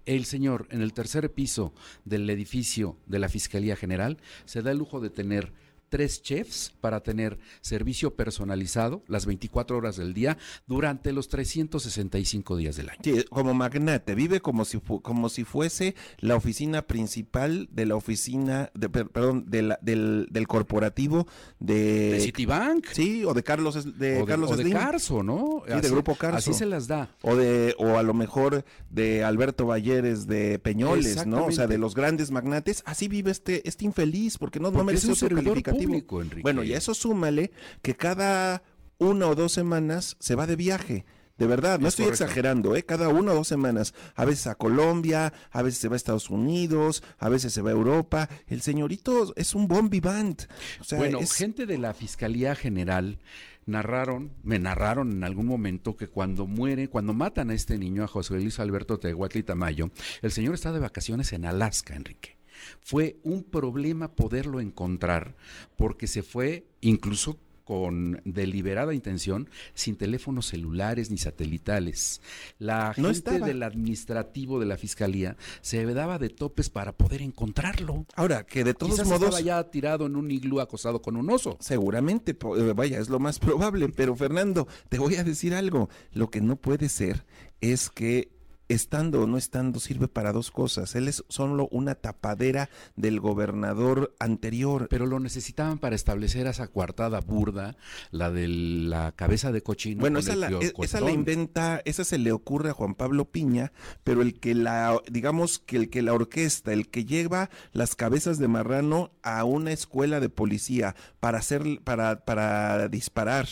el 0.06 0.24
señor 0.24 0.66
en 0.70 0.82
el 0.82 0.92
tercer 0.92 1.32
piso 1.32 1.74
del 2.04 2.28
edificio 2.30 2.96
de 3.06 3.18
la 3.18 3.28
Fiscalía 3.28 3.76
General 3.76 4.18
se 4.44 4.62
da 4.62 4.70
el 4.70 4.78
lujo 4.78 5.00
de 5.00 5.10
tener 5.10 5.52
tres 5.96 6.20
chefs 6.20 6.74
para 6.82 7.02
tener 7.02 7.38
servicio 7.62 8.16
personalizado 8.16 9.02
las 9.08 9.24
24 9.24 9.78
horas 9.78 9.96
del 9.96 10.12
día 10.12 10.36
durante 10.66 11.10
los 11.10 11.28
365 11.28 12.54
días 12.54 12.76
del 12.76 12.90
año. 12.90 13.00
Sí, 13.02 13.24
como 13.30 13.54
magnate, 13.54 14.14
vive 14.14 14.40
como 14.40 14.66
si 14.66 14.78
como 14.78 15.30
si 15.30 15.44
fuese 15.44 15.94
la 16.18 16.36
oficina 16.36 16.82
principal 16.82 17.70
de 17.72 17.86
la 17.86 17.96
oficina, 17.96 18.70
de, 18.74 18.90
perdón, 18.90 19.46
de 19.48 19.62
la, 19.62 19.78
del, 19.80 20.28
del, 20.30 20.46
corporativo 20.46 21.26
de, 21.60 22.10
de 22.12 22.20
Citibank. 22.20 22.88
Sí, 22.92 23.24
o 23.24 23.32
de 23.32 23.42
Carlos 23.42 23.98
de 23.98 24.20
o 24.20 24.26
Carlos 24.26 24.54
de, 24.54 24.64
o 24.64 24.66
de 24.66 24.70
Carso, 24.70 25.22
¿no? 25.22 25.62
Sí, 25.66 25.80
de 25.80 25.88
Grupo 25.88 26.14
Carso. 26.16 26.36
Así 26.36 26.52
se 26.52 26.66
las 26.66 26.88
da. 26.88 27.08
O 27.22 27.36
de 27.36 27.74
o 27.78 27.96
a 27.96 28.02
lo 28.02 28.12
mejor 28.12 28.66
de 28.90 29.24
Alberto 29.24 29.64
Valleres 29.64 30.26
de 30.26 30.58
Peñoles, 30.58 31.26
¿no? 31.26 31.46
O 31.46 31.52
sea, 31.52 31.66
de 31.66 31.78
los 31.78 31.94
grandes 31.94 32.30
magnates. 32.30 32.82
Así 32.84 33.08
vive 33.08 33.30
este 33.30 33.66
este 33.66 33.86
infeliz 33.86 34.36
porque 34.36 34.60
no, 34.60 34.66
porque 34.66 34.78
no 34.78 34.84
merece 34.84 35.10
es 35.10 35.22
un 35.22 35.26
otro 35.26 35.36
calificativo. 35.36 35.85
Enrique. 35.94 36.42
Bueno, 36.42 36.62
y 36.64 36.72
a 36.74 36.78
eso 36.78 36.94
súmale 36.94 37.50
que 37.82 37.94
cada 37.96 38.62
una 38.98 39.26
o 39.28 39.34
dos 39.34 39.52
semanas 39.52 40.16
se 40.20 40.34
va 40.34 40.46
de 40.46 40.56
viaje. 40.56 41.04
De 41.38 41.46
verdad, 41.46 41.78
no 41.78 41.88
Es 41.88 41.92
estoy 41.92 42.06
correcto. 42.06 42.24
exagerando, 42.24 42.76
¿eh? 42.76 42.84
Cada 42.84 43.10
una 43.10 43.32
o 43.32 43.34
dos 43.34 43.48
semanas. 43.48 43.92
A 44.14 44.24
veces 44.24 44.46
a 44.46 44.54
Colombia, 44.54 45.34
a 45.50 45.60
veces 45.60 45.78
se 45.80 45.88
va 45.88 45.94
a 45.94 45.96
Estados 45.96 46.30
Unidos, 46.30 47.02
a 47.18 47.28
veces 47.28 47.52
se 47.52 47.60
va 47.60 47.68
a 47.68 47.74
Europa. 47.74 48.30
El 48.46 48.62
señorito 48.62 49.34
es 49.36 49.54
un 49.54 49.68
bon 49.68 49.90
vivant. 49.90 50.44
O 50.80 50.84
sea, 50.84 50.96
bueno, 50.98 51.18
es- 51.18 51.32
gente 51.32 51.66
de 51.66 51.76
la 51.76 51.92
Fiscalía 51.92 52.54
General 52.54 53.18
narraron, 53.66 54.32
me 54.44 54.58
narraron 54.58 55.12
en 55.12 55.24
algún 55.24 55.44
momento 55.46 55.94
que 55.96 56.06
cuando 56.08 56.46
muere, 56.46 56.88
cuando 56.88 57.12
matan 57.12 57.50
a 57.50 57.54
este 57.54 57.76
niño, 57.76 58.04
a 58.04 58.06
José 58.06 58.34
Luis 58.34 58.58
Alberto 58.60 58.98
Tehuatli 58.98 59.42
Tamayo, 59.42 59.90
el 60.22 60.30
señor 60.32 60.54
está 60.54 60.72
de 60.72 60.78
vacaciones 60.78 61.32
en 61.34 61.44
Alaska, 61.44 61.94
Enrique. 61.96 62.35
Fue 62.80 63.16
un 63.22 63.42
problema 63.42 64.08
poderlo 64.14 64.60
encontrar 64.60 65.34
porque 65.76 66.06
se 66.06 66.22
fue 66.22 66.66
incluso 66.80 67.38
con 67.66 68.22
deliberada 68.24 68.94
intención, 68.94 69.50
sin 69.74 69.96
teléfonos 69.96 70.46
celulares 70.46 71.10
ni 71.10 71.18
satelitales. 71.18 72.20
La 72.60 72.90
No 72.96 73.06
gente 73.06 73.10
estaba. 73.10 73.44
del 73.46 73.60
administrativo 73.64 74.60
de 74.60 74.66
la 74.66 74.76
fiscalía 74.76 75.36
se 75.62 75.84
daba 75.84 76.20
de 76.20 76.28
topes 76.28 76.70
para 76.70 76.92
poder 76.92 77.22
encontrarlo. 77.22 78.06
Ahora, 78.14 78.46
que 78.46 78.62
de 78.62 78.72
todos 78.72 78.92
Quizás 78.92 79.08
modos... 79.08 79.24
estaba 79.24 79.40
ya 79.40 79.68
tirado 79.68 80.06
en 80.06 80.14
un 80.14 80.30
iglú 80.30 80.60
acosado 80.60 81.02
con 81.02 81.16
un 81.16 81.28
oso. 81.28 81.56
Seguramente, 81.58 82.36
eh, 82.56 82.72
vaya, 82.72 83.00
es 83.00 83.08
lo 83.08 83.18
más 83.18 83.38
probable, 83.40 83.88
pero 83.88 84.14
Fernando, 84.14 84.68
te 84.88 85.00
voy 85.00 85.16
a 85.16 85.24
decir 85.24 85.52
algo, 85.52 85.88
lo 86.12 86.30
que 86.30 86.40
no 86.40 86.54
puede 86.54 86.88
ser 86.88 87.26
es 87.60 87.90
que 87.90 88.35
estando 88.68 89.22
o 89.22 89.26
no 89.26 89.38
estando 89.38 89.80
sirve 89.80 90.08
para 90.08 90.32
dos 90.32 90.50
cosas, 90.50 90.94
él 90.94 91.08
es 91.08 91.24
solo 91.28 91.68
una 91.70 91.94
tapadera 91.94 92.68
del 92.96 93.20
gobernador 93.20 94.14
anterior. 94.18 94.86
Pero 94.90 95.06
lo 95.06 95.20
necesitaban 95.20 95.78
para 95.78 95.94
establecer 95.94 96.46
esa 96.46 96.68
coartada 96.68 97.20
burda, 97.20 97.76
la 98.10 98.30
de 98.30 98.48
la 98.48 99.12
cabeza 99.12 99.52
de 99.52 99.62
cochino. 99.62 100.00
Bueno, 100.00 100.20
con 100.20 100.28
esa 100.28 100.36
la, 100.36 100.50
e- 100.50 100.72
esa 100.82 101.00
la 101.00 101.10
inventa, 101.10 101.82
esa 101.84 102.04
se 102.04 102.18
le 102.18 102.32
ocurre 102.32 102.70
a 102.70 102.74
Juan 102.74 102.94
Pablo 102.94 103.26
Piña, 103.26 103.72
pero 104.04 104.22
el 104.22 104.38
que 104.38 104.54
la, 104.54 105.00
digamos 105.10 105.58
que 105.58 105.76
el 105.76 105.90
que 105.90 106.02
la 106.02 106.14
orquesta, 106.14 106.72
el 106.72 106.88
que 106.88 107.04
lleva 107.04 107.50
las 107.72 107.94
cabezas 107.94 108.38
de 108.38 108.48
marrano 108.48 109.12
a 109.22 109.44
una 109.44 109.72
escuela 109.72 110.20
de 110.20 110.28
policía 110.28 110.94
para 111.20 111.38
hacer, 111.38 111.80
para, 111.84 112.24
para 112.24 112.88
disparar, 112.88 113.46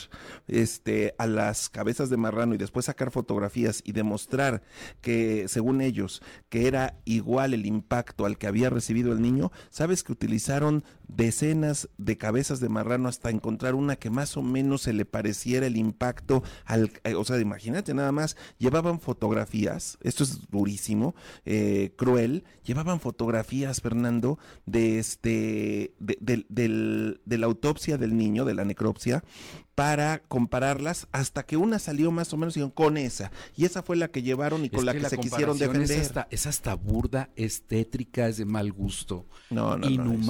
este, 0.48 1.14
a 1.18 1.26
las 1.26 1.68
cabezas 1.68 2.10
de 2.10 2.16
marrano 2.16 2.54
y 2.54 2.58
después 2.58 2.86
sacar 2.86 3.10
fotografías 3.10 3.82
y 3.84 3.92
demostrar 3.92 4.62
que, 5.04 5.48
según 5.48 5.82
ellos, 5.82 6.22
que 6.48 6.66
era 6.66 6.96
igual 7.04 7.52
el 7.52 7.66
impacto 7.66 8.24
al 8.24 8.38
que 8.38 8.46
había 8.46 8.70
recibido 8.70 9.12
el 9.12 9.20
niño, 9.20 9.52
sabes 9.68 10.02
que 10.02 10.12
utilizaron 10.12 10.82
decenas 11.08 11.88
de 11.98 12.16
cabezas 12.16 12.60
de 12.60 12.68
marrano 12.68 13.08
hasta 13.08 13.30
encontrar 13.30 13.74
una 13.74 13.96
que 13.96 14.10
más 14.10 14.36
o 14.36 14.42
menos 14.42 14.82
se 14.82 14.92
le 14.92 15.04
pareciera 15.04 15.66
el 15.66 15.76
impacto 15.76 16.42
al, 16.64 16.90
eh, 17.04 17.14
o 17.14 17.24
sea, 17.24 17.38
imagínate 17.40 17.94
nada 17.94 18.12
más, 18.12 18.36
llevaban 18.58 19.00
fotografías, 19.00 19.98
esto 20.02 20.24
es 20.24 20.50
durísimo, 20.50 21.14
eh, 21.44 21.92
cruel, 21.96 22.44
llevaban 22.64 23.00
fotografías, 23.00 23.80
Fernando, 23.80 24.38
de 24.66 24.98
este, 24.98 25.94
de, 25.98 26.18
del- 26.20 26.46
del- 26.48 27.20
de 27.24 27.38
la 27.38 27.46
autopsia 27.46 27.98
del 27.98 28.16
niño, 28.16 28.44
de 28.44 28.54
la 28.54 28.64
necropsia, 28.64 29.22
para 29.74 30.20
compararlas 30.20 31.08
hasta 31.10 31.44
que 31.44 31.56
una 31.56 31.80
salió 31.80 32.12
más 32.12 32.32
o 32.32 32.36
menos 32.36 32.56
con 32.74 32.96
esa, 32.96 33.32
y 33.56 33.64
esa 33.64 33.82
fue 33.82 33.96
la 33.96 34.06
que 34.08 34.22
llevaron 34.22 34.64
y 34.64 34.70
con 34.70 34.80
Es 34.80 34.84
la 34.84 34.92
que, 34.92 35.00
la 35.00 35.08
se 35.08 35.16
quisieron 35.18 35.58
defender. 35.58 36.00
Es 36.00 36.06
hasta, 36.06 36.28
es 36.30 36.46
hasta 36.46 36.74
burda, 36.74 37.30
es 37.34 37.62
tétrica, 37.62 38.28
es 38.28 38.36
de 38.36 38.44
mal 38.44 38.72
gusto, 38.72 39.26
No, 39.50 39.76
no, 39.76 39.86
no, 39.96 40.12
es- 40.12 40.20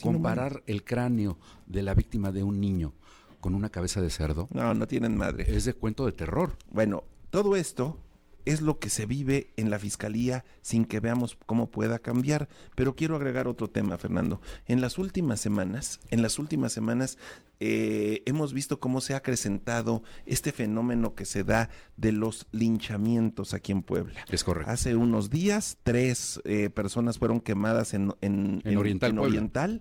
comparar 0.00 0.62
el 0.66 0.84
cráneo 0.84 1.38
de 1.66 1.82
la 1.82 1.94
víctima 1.94 2.32
de 2.32 2.42
un 2.42 2.60
niño 2.60 2.92
con 3.40 3.54
una 3.54 3.70
cabeza 3.70 4.00
de 4.02 4.10
cerdo 4.10 4.48
No, 4.52 4.74
no 4.74 4.86
tienen 4.86 5.16
madre. 5.16 5.46
es 5.56 5.64
de 5.64 5.72
cuento 5.74 6.04
de 6.06 6.12
terror. 6.12 6.56
Bueno, 6.70 7.04
todo 7.30 7.56
esto 7.56 7.96
es 8.44 8.60
lo 8.60 8.78
que 8.78 8.90
se 8.90 9.06
vive 9.06 9.50
en 9.56 9.70
la 9.70 9.78
fiscalía 9.78 10.44
sin 10.62 10.84
que 10.84 11.00
veamos 11.00 11.36
cómo 11.46 11.70
pueda 11.70 11.98
cambiar. 11.98 12.48
Pero 12.74 12.96
quiero 12.96 13.16
agregar 13.16 13.48
otro 13.48 13.68
tema, 13.68 13.98
Fernando. 13.98 14.40
En 14.66 14.80
las 14.80 14.98
últimas 14.98 15.40
semanas, 15.40 16.00
en 16.10 16.22
las 16.22 16.38
últimas 16.38 16.72
semanas, 16.72 17.18
eh, 17.60 18.22
hemos 18.24 18.54
visto 18.54 18.80
cómo 18.80 19.00
se 19.02 19.12
ha 19.14 19.18
acrecentado 19.18 20.02
este 20.24 20.50
fenómeno 20.50 21.14
que 21.14 21.26
se 21.26 21.44
da 21.44 21.68
de 21.96 22.12
los 22.12 22.46
linchamientos 22.52 23.52
aquí 23.52 23.72
en 23.72 23.82
Puebla. 23.82 24.24
Es 24.30 24.44
correcto. 24.44 24.70
Hace 24.70 24.96
unos 24.96 25.28
días, 25.28 25.76
tres 25.82 26.40
eh, 26.44 26.70
personas 26.70 27.18
fueron 27.18 27.40
quemadas 27.40 27.92
en, 27.92 28.14
en, 28.22 28.62
En 28.64 28.78
Oriental, 28.78 29.14
Puebla. 29.14 29.28
Oriental 29.28 29.80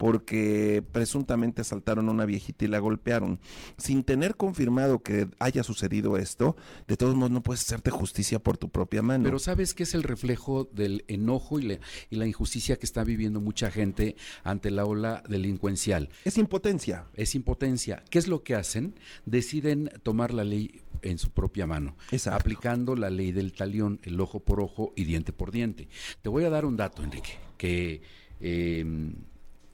porque 0.00 0.82
presuntamente 0.92 1.60
asaltaron 1.60 2.08
a 2.08 2.10
una 2.12 2.24
viejita 2.24 2.64
y 2.64 2.68
la 2.68 2.78
golpearon. 2.78 3.38
Sin 3.76 4.02
tener 4.02 4.34
confirmado 4.34 5.02
que 5.02 5.28
haya 5.38 5.62
sucedido 5.62 6.16
esto, 6.16 6.56
de 6.88 6.96
todos 6.96 7.14
modos 7.16 7.30
no 7.32 7.42
puedes 7.42 7.60
hacerte 7.60 7.90
justicia 7.90 8.38
por 8.38 8.56
tu 8.56 8.70
propia 8.70 9.02
mano. 9.02 9.24
Pero 9.24 9.38
¿sabes 9.38 9.74
qué 9.74 9.82
es 9.82 9.92
el 9.94 10.02
reflejo 10.02 10.64
del 10.72 11.04
enojo 11.06 11.58
y, 11.60 11.64
la- 11.64 11.80
y 12.08 12.16
la 12.16 12.26
injusticia 12.26 12.76
que 12.78 12.86
está 12.86 13.04
viviendo 13.04 13.42
mucha 13.42 13.70
gente 13.70 14.16
ante 14.42 14.70
la 14.70 14.86
ola 14.86 15.22
delincuencial? 15.28 16.08
es 16.24 16.38
impotencia. 16.38 17.04
Es 17.12 17.34
impotencia. 17.34 18.02
¿Qué 18.08 18.18
es 18.18 18.26
lo 18.26 18.42
que 18.42 18.54
hacen? 18.54 18.94
Deciden 19.26 19.90
tomar 20.02 20.32
la 20.32 20.44
ley 20.44 20.80
en 21.02 21.18
su 21.18 21.30
propia 21.30 21.66
mano, 21.66 21.94
Exacto. 22.10 22.38
aplicando 22.40 22.96
la 22.96 23.10
ley 23.10 23.32
del 23.32 23.52
talión, 23.52 24.00
el 24.04 24.18
ojo 24.18 24.40
por 24.40 24.60
ojo 24.62 24.94
y 24.96 25.04
diente 25.04 25.34
por 25.34 25.50
diente. 25.50 25.88
Te 26.22 26.30
voy 26.30 26.44
a 26.44 26.50
dar 26.50 26.64
un 26.64 26.78
dato, 26.78 27.02
Enrique, 27.02 27.32
que 27.58 28.00
eh, 28.40 29.12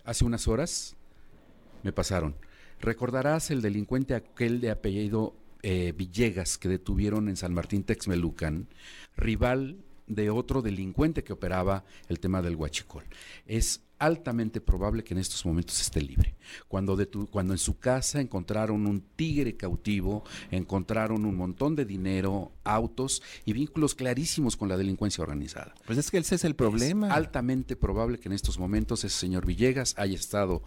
hace 0.06 0.24
unas 0.24 0.48
horas 0.48 0.96
me 1.82 1.92
pasaron. 1.92 2.34
Recordarás 2.80 3.50
el 3.50 3.62
delincuente 3.62 4.14
aquel 4.14 4.60
de 4.60 4.70
apellido 4.70 5.34
eh, 5.62 5.92
Villegas 5.96 6.58
que 6.58 6.68
detuvieron 6.68 7.28
en 7.28 7.36
San 7.36 7.52
Martín 7.52 7.84
Texmelucan, 7.84 8.68
rival 9.16 9.76
de 10.06 10.30
otro 10.30 10.62
delincuente 10.62 11.24
que 11.24 11.32
operaba 11.32 11.84
el 12.08 12.20
tema 12.20 12.42
del 12.42 12.56
huachicol. 12.56 13.04
Es 13.46 13.82
altamente 13.98 14.60
probable 14.60 15.02
que 15.02 15.14
en 15.14 15.18
estos 15.20 15.46
momentos 15.46 15.80
esté 15.80 16.02
libre. 16.02 16.36
Cuando, 16.68 16.96
detu- 16.98 17.28
cuando 17.30 17.54
en 17.54 17.58
su 17.58 17.78
casa 17.78 18.20
encontraron 18.20 18.86
un 18.86 19.00
tigre 19.00 19.56
cautivo, 19.56 20.22
encontraron 20.50 21.24
un 21.24 21.34
montón 21.34 21.74
de 21.76 21.86
dinero, 21.86 22.52
autos 22.62 23.22
y 23.46 23.54
vínculos 23.54 23.94
clarísimos 23.94 24.54
con 24.56 24.68
la 24.68 24.76
delincuencia 24.76 25.22
organizada. 25.22 25.74
Pues 25.86 25.98
es 25.98 26.10
que 26.10 26.18
ese 26.18 26.34
es 26.34 26.44
el 26.44 26.54
problema. 26.54 27.08
Es 27.08 27.14
altamente 27.14 27.74
probable 27.74 28.18
que 28.18 28.28
en 28.28 28.34
estos 28.34 28.58
momentos 28.58 29.02
ese 29.02 29.16
señor 29.18 29.46
Villegas 29.46 29.94
haya 29.96 30.14
estado 30.14 30.62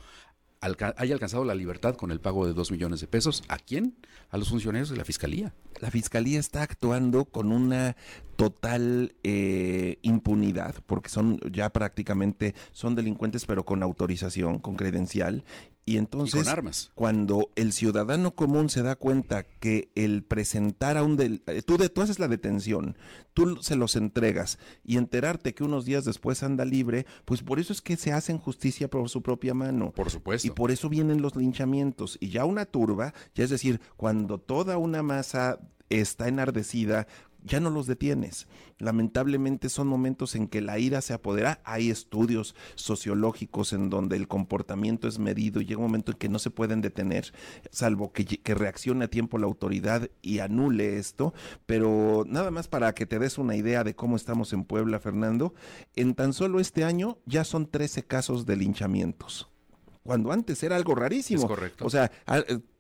alca- 0.62 0.94
haya 0.98 1.14
alcanzado 1.14 1.46
la 1.46 1.56
libertad 1.56 1.96
con 1.96 2.12
el 2.12 2.20
pago 2.20 2.46
de 2.46 2.54
dos 2.54 2.72
millones 2.72 3.00
de 3.02 3.08
pesos. 3.08 3.44
¿A 3.48 3.58
quién? 3.58 3.96
A 4.30 4.38
los 4.38 4.50
funcionarios 4.50 4.90
de 4.90 4.98
la 4.98 5.06
fiscalía. 5.06 5.54
la 5.82 5.92
fiscalía 5.92 6.40
está 6.40 6.62
actuando 6.64 7.26
con 7.26 7.52
una 7.52 7.96
total 8.36 9.14
eh, 9.24 9.98
impunidad, 10.02 10.76
porque 10.86 11.10
son 11.10 11.40
ya 11.52 11.70
prácticamente 11.72 12.54
son 12.72 12.96
delincuentes, 12.96 13.46
pero 13.46 13.64
con 13.66 13.82
autorización, 13.84 14.60
con 14.60 14.76
credencial. 14.76 15.44
Y 15.90 15.98
entonces, 15.98 16.42
y 16.42 16.44
con 16.44 16.48
armas. 16.50 16.92
cuando 16.94 17.50
el 17.56 17.74
ciudadano 17.74 18.36
común 18.36 18.70
se 18.70 18.84
da 18.84 18.96
cuenta 18.96 19.42
que 19.42 19.90
el 19.96 20.22
presentar 20.22 20.98
a 20.98 21.04
un 21.04 21.18
del, 21.18 21.42
eh, 21.48 21.64
tú, 21.64 21.80
de, 21.80 21.90
tú 21.90 22.04
haces 22.04 22.20
la 22.20 22.28
detención, 22.28 22.96
tú 23.34 23.58
se 23.64 23.76
los 23.76 23.96
entregas 23.96 24.60
y 24.84 24.98
enterarte 24.98 25.56
que 25.56 25.64
unos 25.64 25.86
días 25.86 26.06
después 26.06 26.44
anda 26.44 26.64
libre, 26.64 27.08
pues 27.26 27.42
por 27.42 27.60
eso 27.60 27.74
es 27.74 27.82
que 27.82 27.98
se 27.98 28.12
hacen 28.12 28.38
justicia 28.38 28.88
por 28.88 29.10
su 29.10 29.24
propia 29.24 29.56
mano. 29.56 29.92
Por 29.92 30.12
supuesto. 30.12 30.48
Y 30.48 30.52
por 30.52 30.70
eso 30.70 30.90
vienen 30.90 31.24
los 31.24 31.36
linchamientos. 31.36 32.20
Y 32.22 32.30
ya 32.30 32.46
una 32.46 32.68
turba, 32.68 33.16
ya 33.34 33.44
es 33.44 33.50
decir, 33.50 33.82
cuando 33.98 34.38
toda 34.38 34.78
una 34.78 35.02
masa 35.02 35.60
está 35.90 36.28
enardecida 36.28 37.08
ya 37.44 37.60
no 37.60 37.70
los 37.70 37.88
detienes. 37.88 38.48
Lamentablemente 38.78 39.70
son 39.70 39.88
momentos 39.88 40.36
en 40.36 40.48
que 40.48 40.62
la 40.62 40.80
ira 40.80 41.02
se 41.02 41.14
apodera. 41.14 41.62
Hay 41.64 41.90
estudios 41.90 42.56
sociológicos 42.76 43.74
en 43.74 43.90
donde 43.90 44.16
el 44.16 44.28
comportamiento 44.28 45.08
es 45.08 45.20
medido 45.20 45.62
y 45.62 45.66
llega 45.66 45.80
un 45.80 45.88
momento 45.88 46.12
en 46.12 46.18
que 46.18 46.30
no 46.30 46.40
se 46.40 46.50
pueden 46.50 46.82
detener, 46.82 47.34
salvo 47.72 48.12
que, 48.12 48.26
que 48.26 48.56
reaccione 48.56 49.06
a 49.06 49.10
tiempo 49.10 49.38
la 49.38 49.48
autoridad 49.48 50.10
y 50.22 50.40
anule 50.40 50.98
esto. 50.98 51.34
Pero 51.66 52.26
nada 52.28 52.52
más 52.52 52.68
para 52.68 52.94
que 52.94 53.06
te 53.06 53.20
des 53.20 53.38
una 53.38 53.56
idea 53.56 53.84
de 53.84 53.96
cómo 53.96 54.16
estamos 54.16 54.54
en 54.54 54.64
Puebla, 54.64 55.00
Fernando, 55.00 55.54
en 55.96 56.16
tan 56.16 56.34
solo 56.34 56.60
este 56.60 56.84
año 56.84 57.18
ya 57.26 57.44
son 57.44 57.68
13 57.68 58.04
casos 58.04 58.46
de 58.46 58.56
linchamientos 58.56 59.50
cuando 60.10 60.32
antes 60.32 60.64
era 60.64 60.76
algo 60.76 60.96
rarísimo. 60.96 61.42
Es 61.42 61.48
correcto. 61.48 61.86
O 61.86 61.90
sea, 61.92 62.12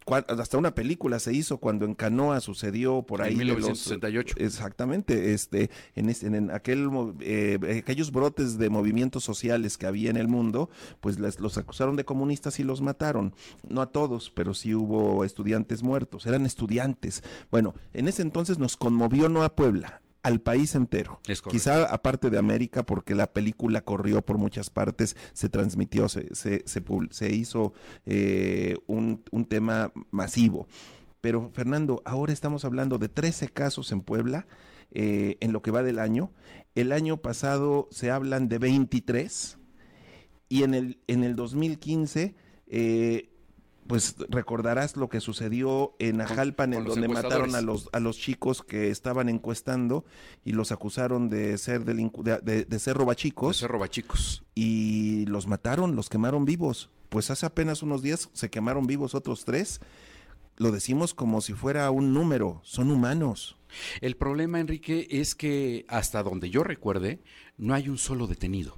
hasta 0.08 0.58
una 0.58 0.74
película 0.74 1.20
se 1.20 1.32
hizo 1.32 1.60
cuando 1.60 1.86
en 1.86 1.94
Canoa 1.94 2.40
sucedió 2.40 3.04
por 3.04 3.22
ahí. 3.22 3.34
En 3.34 3.38
1968. 3.38 4.38
exactamente, 4.40 5.36
este, 5.36 5.70
en, 5.94 6.10
en 6.10 6.50
aquel, 6.50 6.90
eh, 7.20 7.84
aquellos 7.84 8.12
brotes 8.12 8.58
de 8.58 8.72
movimientos 8.72 9.24
sociales 9.24 9.78
que 9.78 9.86
había 9.86 10.10
en 10.10 10.18
el 10.18 10.28
mundo, 10.28 10.72
pues 11.02 11.20
los 11.20 11.60
acusaron 11.60 11.96
de 11.96 12.04
comunistas 12.04 12.60
y 12.60 12.64
los 12.64 12.82
mataron. 12.82 13.36
No 13.68 13.84
a 13.84 13.92
todos, 13.92 14.32
pero 14.32 14.56
sí 14.56 14.74
hubo 14.74 15.24
estudiantes 15.24 15.84
muertos, 15.84 16.26
eran 16.26 16.48
estudiantes. 16.48 17.22
Bueno, 17.52 17.76
en 17.94 18.08
ese 18.08 18.24
entonces 18.24 18.58
nos 18.58 18.76
conmovió 18.76 19.30
no 19.30 19.44
a 19.44 19.56
Puebla, 19.56 20.02
al 20.24 20.42
país 20.42 20.76
entero. 20.76 21.20
Quizá 21.50 21.86
aparte 21.86 22.30
de 22.30 22.38
América, 22.38 22.84
porque 22.84 23.16
la 23.16 23.32
película 23.32 23.82
corrió 23.82 24.22
por 24.22 24.38
muchas 24.38 24.70
partes, 24.70 25.16
se 25.34 25.50
transmitió, 25.50 26.10
se, 26.10 26.34
se, 26.36 26.64
se, 26.66 27.32
hizo 27.32 27.74
eh, 28.06 28.76
un, 28.88 29.24
un 29.32 29.46
tema 29.46 29.92
masivo. 30.12 30.68
Pero 31.22 31.52
Fernando, 31.54 32.02
ahora 32.06 32.34
estamos 32.34 32.66
hablando 32.66 32.98
de 32.98 33.10
13 33.10 33.50
casos 33.50 33.92
en 33.92 34.02
Puebla 34.02 34.48
eh, 34.92 35.38
en 35.40 35.54
lo 35.54 35.62
que 35.62 35.72
va 35.72 35.84
del 35.84 36.00
año. 36.00 36.32
El 36.76 36.92
año 36.92 37.18
pasado 37.18 37.88
se 37.92 38.10
hablan 38.10 38.48
de 38.48 38.58
23 38.58 39.58
y 40.48 40.64
en 40.64 40.74
el, 40.74 41.00
en 41.08 41.24
el 41.24 41.36
2015 41.36 42.36
eh, 42.68 43.30
pues 43.90 44.18
recordarás 44.30 44.98
lo 44.98 45.10
que 45.10 45.20
sucedió 45.20 45.96
en 45.98 46.22
Ajalpan, 46.22 46.76
en 46.76 46.86
donde 46.86 47.08
mataron 47.08 47.56
a 47.56 47.62
los, 47.62 47.90
a 47.92 48.00
los 48.00 48.20
chicos 48.20 48.62
que 48.62 48.92
estaban 48.92 49.30
encuestando 49.30 50.06
y 50.46 50.52
los 50.52 50.72
acusaron 50.72 51.28
de 51.28 51.58
ser 51.58 51.86
de, 51.86 52.66
de, 52.68 52.80
ser 52.80 52.96
robachicos. 52.96 53.56
De 53.56 53.62
ser 53.62 53.72
robachicos. 53.72 54.44
Y 54.54 55.26
los 55.26 55.48
mataron, 55.48 55.96
los 55.96 56.08
quemaron 56.08 56.46
vivos. 56.46 56.92
Pues 57.10 57.32
hace 57.32 57.48
apenas 57.48 57.82
unos 57.82 58.04
días 58.04 58.30
se 58.32 58.52
quemaron 58.52 58.86
vivos 58.86 59.16
otros 59.16 59.44
tres. 59.44 59.82
Lo 60.58 60.72
decimos 60.72 61.16
como 61.16 61.42
si 61.42 61.54
fuera 61.54 61.90
un 61.90 62.14
número, 62.14 62.62
son 62.64 62.92
humanos. 62.92 63.58
El 64.02 64.16
problema, 64.18 64.60
Enrique, 64.60 65.08
es 65.10 65.34
que 65.34 65.88
hasta 65.88 66.22
donde 66.22 66.52
yo 66.52 66.64
recuerde, 66.64 67.24
no 67.58 67.74
hay 67.74 67.90
un 67.90 67.98
solo 67.98 68.28
detenido 68.28 68.78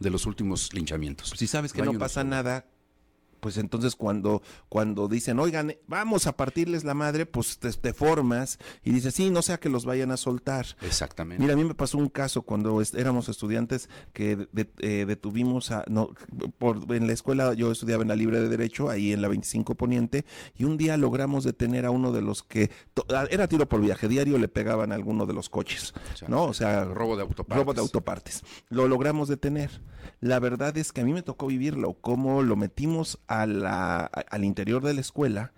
de 0.00 0.10
los 0.10 0.26
últimos 0.26 0.74
linchamientos. 0.74 1.34
Si 1.36 1.46
sabes 1.46 1.72
que 1.72 1.82
no, 1.82 1.96
pasa 2.00 2.24
nada, 2.24 2.66
pues 3.40 3.56
entonces 3.56 3.96
cuando, 3.96 4.42
cuando 4.68 5.08
dicen, 5.08 5.38
oigan, 5.38 5.74
vamos 5.86 6.26
a 6.26 6.36
partirles 6.36 6.84
la 6.84 6.94
madre, 6.94 7.26
pues 7.26 7.58
te, 7.58 7.92
formas 7.92 8.58
y 8.84 8.92
dices, 8.92 9.14
sí, 9.14 9.30
no 9.30 9.42
sea 9.42 9.58
que 9.58 9.68
los 9.68 9.84
vayan 9.84 10.10
a 10.10 10.16
soltar. 10.16 10.66
Exactamente. 10.82 11.42
Mira, 11.42 11.54
a 11.54 11.56
mí 11.56 11.64
me 11.64 11.74
pasó 11.74 11.98
un 11.98 12.08
caso 12.08 12.42
cuando 12.42 12.80
éramos 12.94 13.28
estudiantes 13.28 13.88
que 14.12 14.48
eh, 14.78 15.04
detuvimos 15.06 15.70
a, 15.70 15.84
no, 15.88 16.10
por, 16.58 16.94
en 16.94 17.06
la 17.06 17.12
escuela 17.12 17.54
yo 17.54 17.72
estudiaba 17.72 18.02
en 18.02 18.08
la 18.08 18.16
Libre 18.16 18.40
de 18.40 18.48
Derecho, 18.48 18.90
ahí 18.90 19.12
en 19.12 19.22
la 19.22 19.28
25 19.28 19.74
Poniente, 19.74 20.24
y 20.56 20.64
un 20.64 20.76
día 20.76 20.96
logramos 20.96 21.44
detener 21.44 21.86
a 21.86 21.90
uno 21.90 22.12
de 22.12 22.22
los 22.22 22.42
que, 22.42 22.70
era 23.30 23.48
tiro 23.48 23.68
por 23.68 23.80
viaje, 23.80 24.08
diario 24.08 24.38
le 24.38 24.48
pegaban 24.48 24.92
a 24.92 24.94
alguno 24.94 25.26
de 25.26 25.32
los 25.32 25.48
coches, 25.48 25.94
¿no? 26.28 26.44
O 26.44 26.54
sea, 26.54 26.84
robo 26.84 27.16
de 27.16 27.22
autopartes. 27.22 27.56
Robo 27.56 27.74
de 27.74 27.80
autopartes. 27.80 28.42
Lo 28.68 28.88
logramos 28.88 29.28
detener. 29.28 29.70
La 30.20 30.38
verdad 30.38 30.76
es 30.76 30.92
que 30.92 31.00
a 31.00 31.04
mí 31.04 31.12
me 31.12 31.22
tocó 31.22 31.46
vivirlo, 31.46 31.94
cómo 31.94 32.42
lo 32.42 32.56
metimos 32.56 33.18
a 33.30 33.46
la, 33.46 34.00
al 34.04 34.44
interior 34.44 34.82
de 34.82 34.92
la 34.92 35.00
escuela 35.00 35.52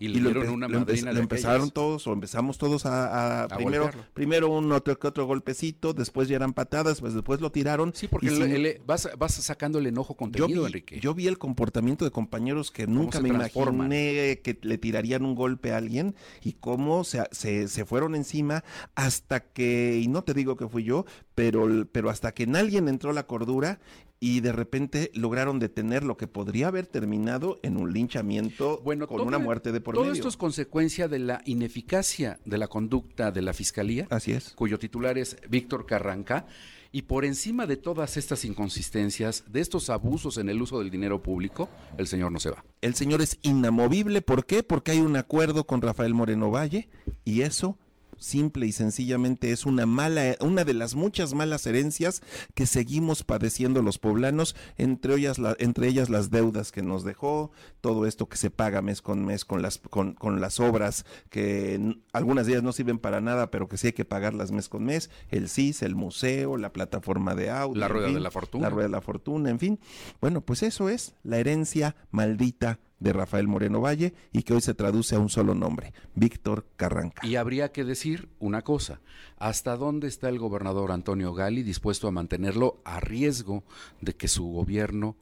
y, 0.00 0.08
le 0.08 0.20
dieron 0.20 0.48
una 0.48 0.68
lo, 0.68 0.78
empezaron 0.78 1.70
todos 1.70 2.06
o 2.06 2.12
empezamos 2.12 2.56
todos 2.56 2.86
a, 2.86 3.48
primero 3.56 3.90
primero 4.14 4.48
un 4.48 4.70
otro 4.72 4.96
otro 5.02 5.26
golpecito 5.26 5.92
después 5.92 6.28
ya 6.28 6.36
eran 6.36 6.52
patadas 6.52 7.00
pues 7.00 7.14
después 7.14 7.40
lo 7.40 7.50
tiraron 7.50 7.92
sí 7.94 8.06
porque 8.06 8.80
vas, 8.86 9.08
vas 9.18 9.34
sacando 9.34 9.78
el 9.78 9.86
enojo 9.86 10.14
contenido 10.14 10.48
yo 10.48 10.60
vi, 10.62 10.66
Enrique. 10.66 11.00
yo 11.00 11.14
vi 11.14 11.26
el 11.26 11.38
comportamiento 11.38 12.04
de 12.04 12.10
compañeros 12.10 12.70
que 12.70 12.86
nunca 12.86 13.20
me 13.20 13.30
imaginé 13.30 14.40
que 14.42 14.58
le 14.62 14.78
tirarían 14.78 15.24
un 15.24 15.34
golpe 15.34 15.72
a 15.72 15.78
alguien 15.78 16.14
y 16.42 16.54
cómo 16.54 17.04
se, 17.04 17.24
se, 17.32 17.68
se 17.68 17.84
fueron 17.84 18.14
encima 18.14 18.64
hasta 18.94 19.40
que 19.40 20.00
y 20.02 20.08
no 20.08 20.22
te 20.22 20.34
digo 20.34 20.56
que 20.56 20.68
fui 20.68 20.84
yo 20.84 21.06
pero 21.34 21.86
pero 21.90 22.10
hasta 22.10 22.32
que 22.32 22.44
en 22.44 22.56
alguien 22.56 22.88
entró 22.88 23.12
la 23.12 23.26
cordura 23.26 23.80
y 24.20 24.40
de 24.40 24.52
repente 24.52 25.10
lograron 25.14 25.58
detener 25.58 26.02
lo 26.02 26.16
que 26.16 26.26
podría 26.26 26.68
haber 26.68 26.86
terminado 26.86 27.58
en 27.62 27.76
un 27.76 27.92
linchamiento 27.92 28.80
bueno, 28.82 29.06
con 29.06 29.20
una 29.20 29.38
muerte 29.38 29.72
de 29.72 29.80
por 29.80 29.94
todo 29.94 30.12
esto 30.12 30.28
es 30.28 30.36
consecuencia 30.36 31.08
de 31.08 31.20
la 31.20 31.42
ineficacia 31.44 32.40
de 32.44 32.58
la 32.58 32.68
conducta 32.68 33.30
de 33.30 33.42
la 33.42 33.52
fiscalía. 33.52 34.06
Así 34.10 34.32
es. 34.32 34.50
Cuyo 34.50 34.78
titular 34.78 35.18
es 35.18 35.36
Víctor 35.48 35.86
Carranca. 35.86 36.46
Y 36.90 37.02
por 37.02 37.26
encima 37.26 37.66
de 37.66 37.76
todas 37.76 38.16
estas 38.16 38.46
inconsistencias, 38.46 39.44
de 39.46 39.60
estos 39.60 39.90
abusos 39.90 40.38
en 40.38 40.48
el 40.48 40.62
uso 40.62 40.78
del 40.78 40.90
dinero 40.90 41.22
público, 41.22 41.68
el 41.98 42.06
señor 42.06 42.32
no 42.32 42.40
se 42.40 42.50
va. 42.50 42.64
El 42.80 42.94
señor 42.94 43.20
es 43.20 43.38
inamovible. 43.42 44.22
¿Por 44.22 44.46
qué? 44.46 44.62
Porque 44.62 44.92
hay 44.92 45.00
un 45.00 45.16
acuerdo 45.16 45.64
con 45.64 45.82
Rafael 45.82 46.14
Moreno 46.14 46.50
Valle 46.50 46.88
y 47.26 47.42
eso 47.42 47.78
simple 48.18 48.66
y 48.66 48.72
sencillamente 48.72 49.52
es 49.52 49.66
una 49.66 49.86
mala, 49.86 50.36
una 50.40 50.64
de 50.64 50.74
las 50.74 50.94
muchas 50.94 51.34
malas 51.34 51.66
herencias 51.66 52.22
que 52.54 52.66
seguimos 52.66 53.24
padeciendo 53.24 53.82
los 53.82 53.98
poblanos, 53.98 54.56
entre 54.76 55.14
ellas, 55.14 55.38
entre 55.58 55.88
ellas 55.88 56.10
las 56.10 56.30
deudas 56.30 56.72
que 56.72 56.82
nos 56.82 57.04
dejó, 57.04 57.50
todo 57.80 58.06
esto 58.06 58.28
que 58.28 58.36
se 58.36 58.50
paga 58.50 58.82
mes 58.82 59.02
con 59.02 59.24
mes 59.24 59.44
con 59.44 59.62
las, 59.62 59.78
con, 59.78 60.14
con 60.14 60.40
las 60.40 60.60
obras 60.60 61.04
que 61.30 61.96
algunas 62.12 62.46
de 62.46 62.52
ellas 62.52 62.62
no 62.64 62.72
sirven 62.72 62.98
para 62.98 63.20
nada, 63.20 63.50
pero 63.50 63.68
que 63.68 63.76
sí 63.76 63.88
hay 63.88 63.92
que 63.92 64.04
pagarlas 64.04 64.52
mes 64.52 64.68
con 64.68 64.84
mes, 64.84 65.10
el 65.30 65.48
CIS, 65.48 65.82
el 65.82 65.94
museo, 65.94 66.56
la 66.56 66.72
plataforma 66.72 67.34
de 67.34 67.50
audio. 67.50 67.80
La 67.80 67.88
rueda 67.88 68.08
de 68.08 68.20
la 68.20 68.30
fortuna. 68.30 68.62
La 68.62 68.70
rueda 68.70 68.88
de 68.88 68.92
la 68.92 69.00
fortuna, 69.00 69.50
en 69.50 69.58
fin. 69.58 69.80
Bueno, 70.20 70.40
pues 70.40 70.62
eso 70.62 70.88
es 70.88 71.14
la 71.22 71.38
herencia 71.38 71.96
maldita 72.10 72.78
de 73.00 73.12
Rafael 73.12 73.46
Moreno 73.46 73.80
Valle 73.80 74.14
y 74.32 74.42
que 74.42 74.54
hoy 74.54 74.60
se 74.60 74.74
traduce 74.74 75.14
a 75.14 75.18
un 75.18 75.28
solo 75.28 75.54
nombre, 75.54 75.92
Víctor 76.14 76.66
Carranca. 76.76 77.26
Y 77.26 77.36
habría 77.36 77.72
que 77.72 77.84
decir 77.84 78.28
una 78.38 78.62
cosa, 78.62 79.00
¿hasta 79.36 79.76
dónde 79.76 80.08
está 80.08 80.28
el 80.28 80.38
gobernador 80.38 80.92
Antonio 80.92 81.32
Gali 81.32 81.62
dispuesto 81.62 82.08
a 82.08 82.12
mantenerlo 82.12 82.80
a 82.84 83.00
riesgo 83.00 83.64
de 84.00 84.14
que 84.14 84.28
su 84.28 84.46
gobierno 84.46 85.16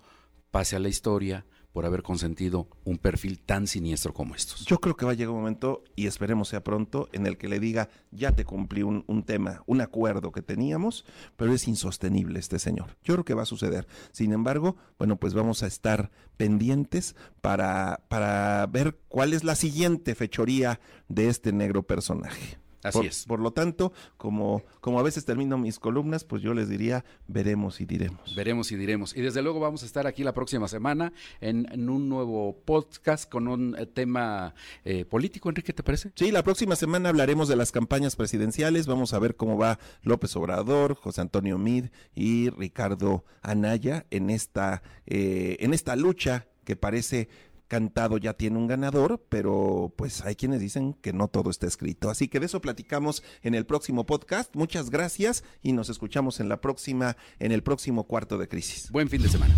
pase 0.51 0.77
a 0.77 0.81
la 0.81 0.89
historia 0.89 1.45
por 1.77 1.85
haber 1.85 2.03
consentido 2.03 2.71
un 2.85 2.97
perfil 2.97 3.39
tan 3.39 3.67
siniestro 3.67 4.15
como 4.15 4.35
estos. 4.35 4.65
Yo 4.65 4.79
creo 4.79 4.97
que 4.97 5.05
va 5.05 5.13
a 5.13 5.15
llegar 5.15 5.33
un 5.33 5.41
momento, 5.41 5.85
y 5.95 6.07
esperemos 6.07 6.49
sea 6.49 6.65
pronto, 6.65 7.11
en 7.13 7.27
el 7.27 7.37
que 7.37 7.49
le 7.49 7.61
diga, 7.61 7.91
ya 8.11 8.33
te 8.33 8.47
cumplí 8.47 8.83
un, 8.83 9.05
tema, 9.27 9.63
un 9.67 9.83
acuerdo 9.83 10.33
que 10.33 10.41
teníamos, 10.41 11.05
pero 11.37 11.53
es 11.53 11.69
insostenible 11.69 12.39
este 12.39 12.59
señor. 12.59 12.97
Yo 13.05 13.13
creo 13.13 13.27
que 13.27 13.35
va 13.35 13.43
a 13.43 13.45
suceder. 13.45 13.87
Sin 14.11 14.33
embargo, 14.33 14.77
bueno, 14.99 15.17
pues 15.17 15.35
vamos 15.35 15.63
a 15.63 15.67
estar 15.67 16.11
pendientes 16.39 17.15
para, 17.43 18.01
para 18.09 18.67
ver 18.69 18.99
cuál 19.09 19.35
es 19.35 19.45
la 19.45 19.55
siguiente 19.55 20.15
fechoría 20.15 20.81
de 21.09 21.29
este 21.29 21.53
negro 21.53 21.83
personaje. 21.83 22.57
Así 22.83 22.99
por, 22.99 23.07
es. 23.07 23.25
Por 23.25 23.41
lo 23.41 23.53
tanto, 23.53 23.93
como, 24.17 24.63
como 24.81 25.01
a 25.01 25.03
veces 25.03 25.25
termino 25.25 25.59
mis 25.59 25.79
columnas, 25.79 26.25
pues 26.25 26.43
yo 26.43 26.55
les 26.55 26.69
diría, 26.69 27.05
veremos 27.27 27.81
y 27.81 27.87
diremos. 27.87 28.35
Veremos 28.35 28.73
y 28.73 28.77
diremos. 28.77 29.17
Y 29.17 29.23
desde 29.23 29.43
luego 29.43 29.61
vamos 29.61 29.83
a 29.83 29.87
estar 29.87 30.07
aquí 30.07 30.25
la 30.25 30.33
próxima 30.33 30.69
semana 30.69 31.13
en, 31.41 31.67
un 31.89 32.09
nuevo 32.09 32.63
podcast 32.65 33.31
con 33.31 33.49
un 33.49 33.77
eh, 33.79 33.87
tema 33.87 34.55
eh, 34.85 35.05
político, 35.05 35.49
Enrique, 35.49 35.73
¿te 35.73 35.83
parece? 35.83 36.13
Sí, 36.15 36.31
la 36.31 36.43
próxima 36.43 36.77
semana 36.77 37.09
hablaremos 37.09 37.49
de 37.49 37.57
las 37.57 37.73
campañas 37.73 38.17
presidenciales. 38.17 38.87
Vamos 38.87 39.13
a 39.13 39.19
ver 39.19 39.37
cómo 39.37 39.57
va 39.57 39.79
López 40.03 40.35
Obrador, 40.37 40.95
José 40.95 41.21
Antonio 41.21 41.59
Mid 41.59 41.87
y 42.15 42.51
Ricardo 42.51 43.25
Anaya 43.43 44.07
en 44.11 44.31
esta, 44.31 44.83
eh, 45.07 45.57
en 45.61 45.75
esta 45.75 45.97
lucha 45.97 46.47
que 46.65 46.77
parece 46.77 47.29
cantado 47.69 48.19
ya 48.19 48.35
tiene 48.35 48.59
un 48.59 48.67
ganador, 48.67 49.25
pero 49.29 49.93
pues 49.97 50.25
hay 50.25 50.37
quienes 50.37 50.61
dicen 50.61 50.95
que 50.95 51.13
no 51.13 51.29
todo 51.29 51.51
está 51.51 51.67
escrito. 51.67 52.11
Así 52.11 52.29
que 52.29 52.41
de 52.41 52.47
eso 52.47 52.61
platicamos 52.61 53.23
en 53.43 53.55
el 53.55 53.67
próximo 53.67 54.07
podcast. 54.07 54.55
Muchas 54.55 54.91
gracias 54.91 55.45
y 55.63 55.73
nos 55.73 55.89
escuchamos 55.89 56.41
en 56.41 56.49
la 56.49 56.61
próxima, 56.61 57.17
en 57.39 57.53
el 57.53 57.63
próximo 57.63 58.05
cuarto 58.05 58.39
de 58.39 58.49
crisis. 58.49 58.91
Buen 58.91 59.09
fin 59.09 59.23
de 59.23 59.29
semana. 59.29 59.55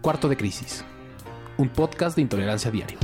Cuarto 0.00 0.28
de 0.28 0.36
crisis. 0.36 0.84
Un 1.58 1.68
podcast 1.70 2.16
de 2.16 2.22
intolerancia 2.22 2.70
diaria. 2.70 2.98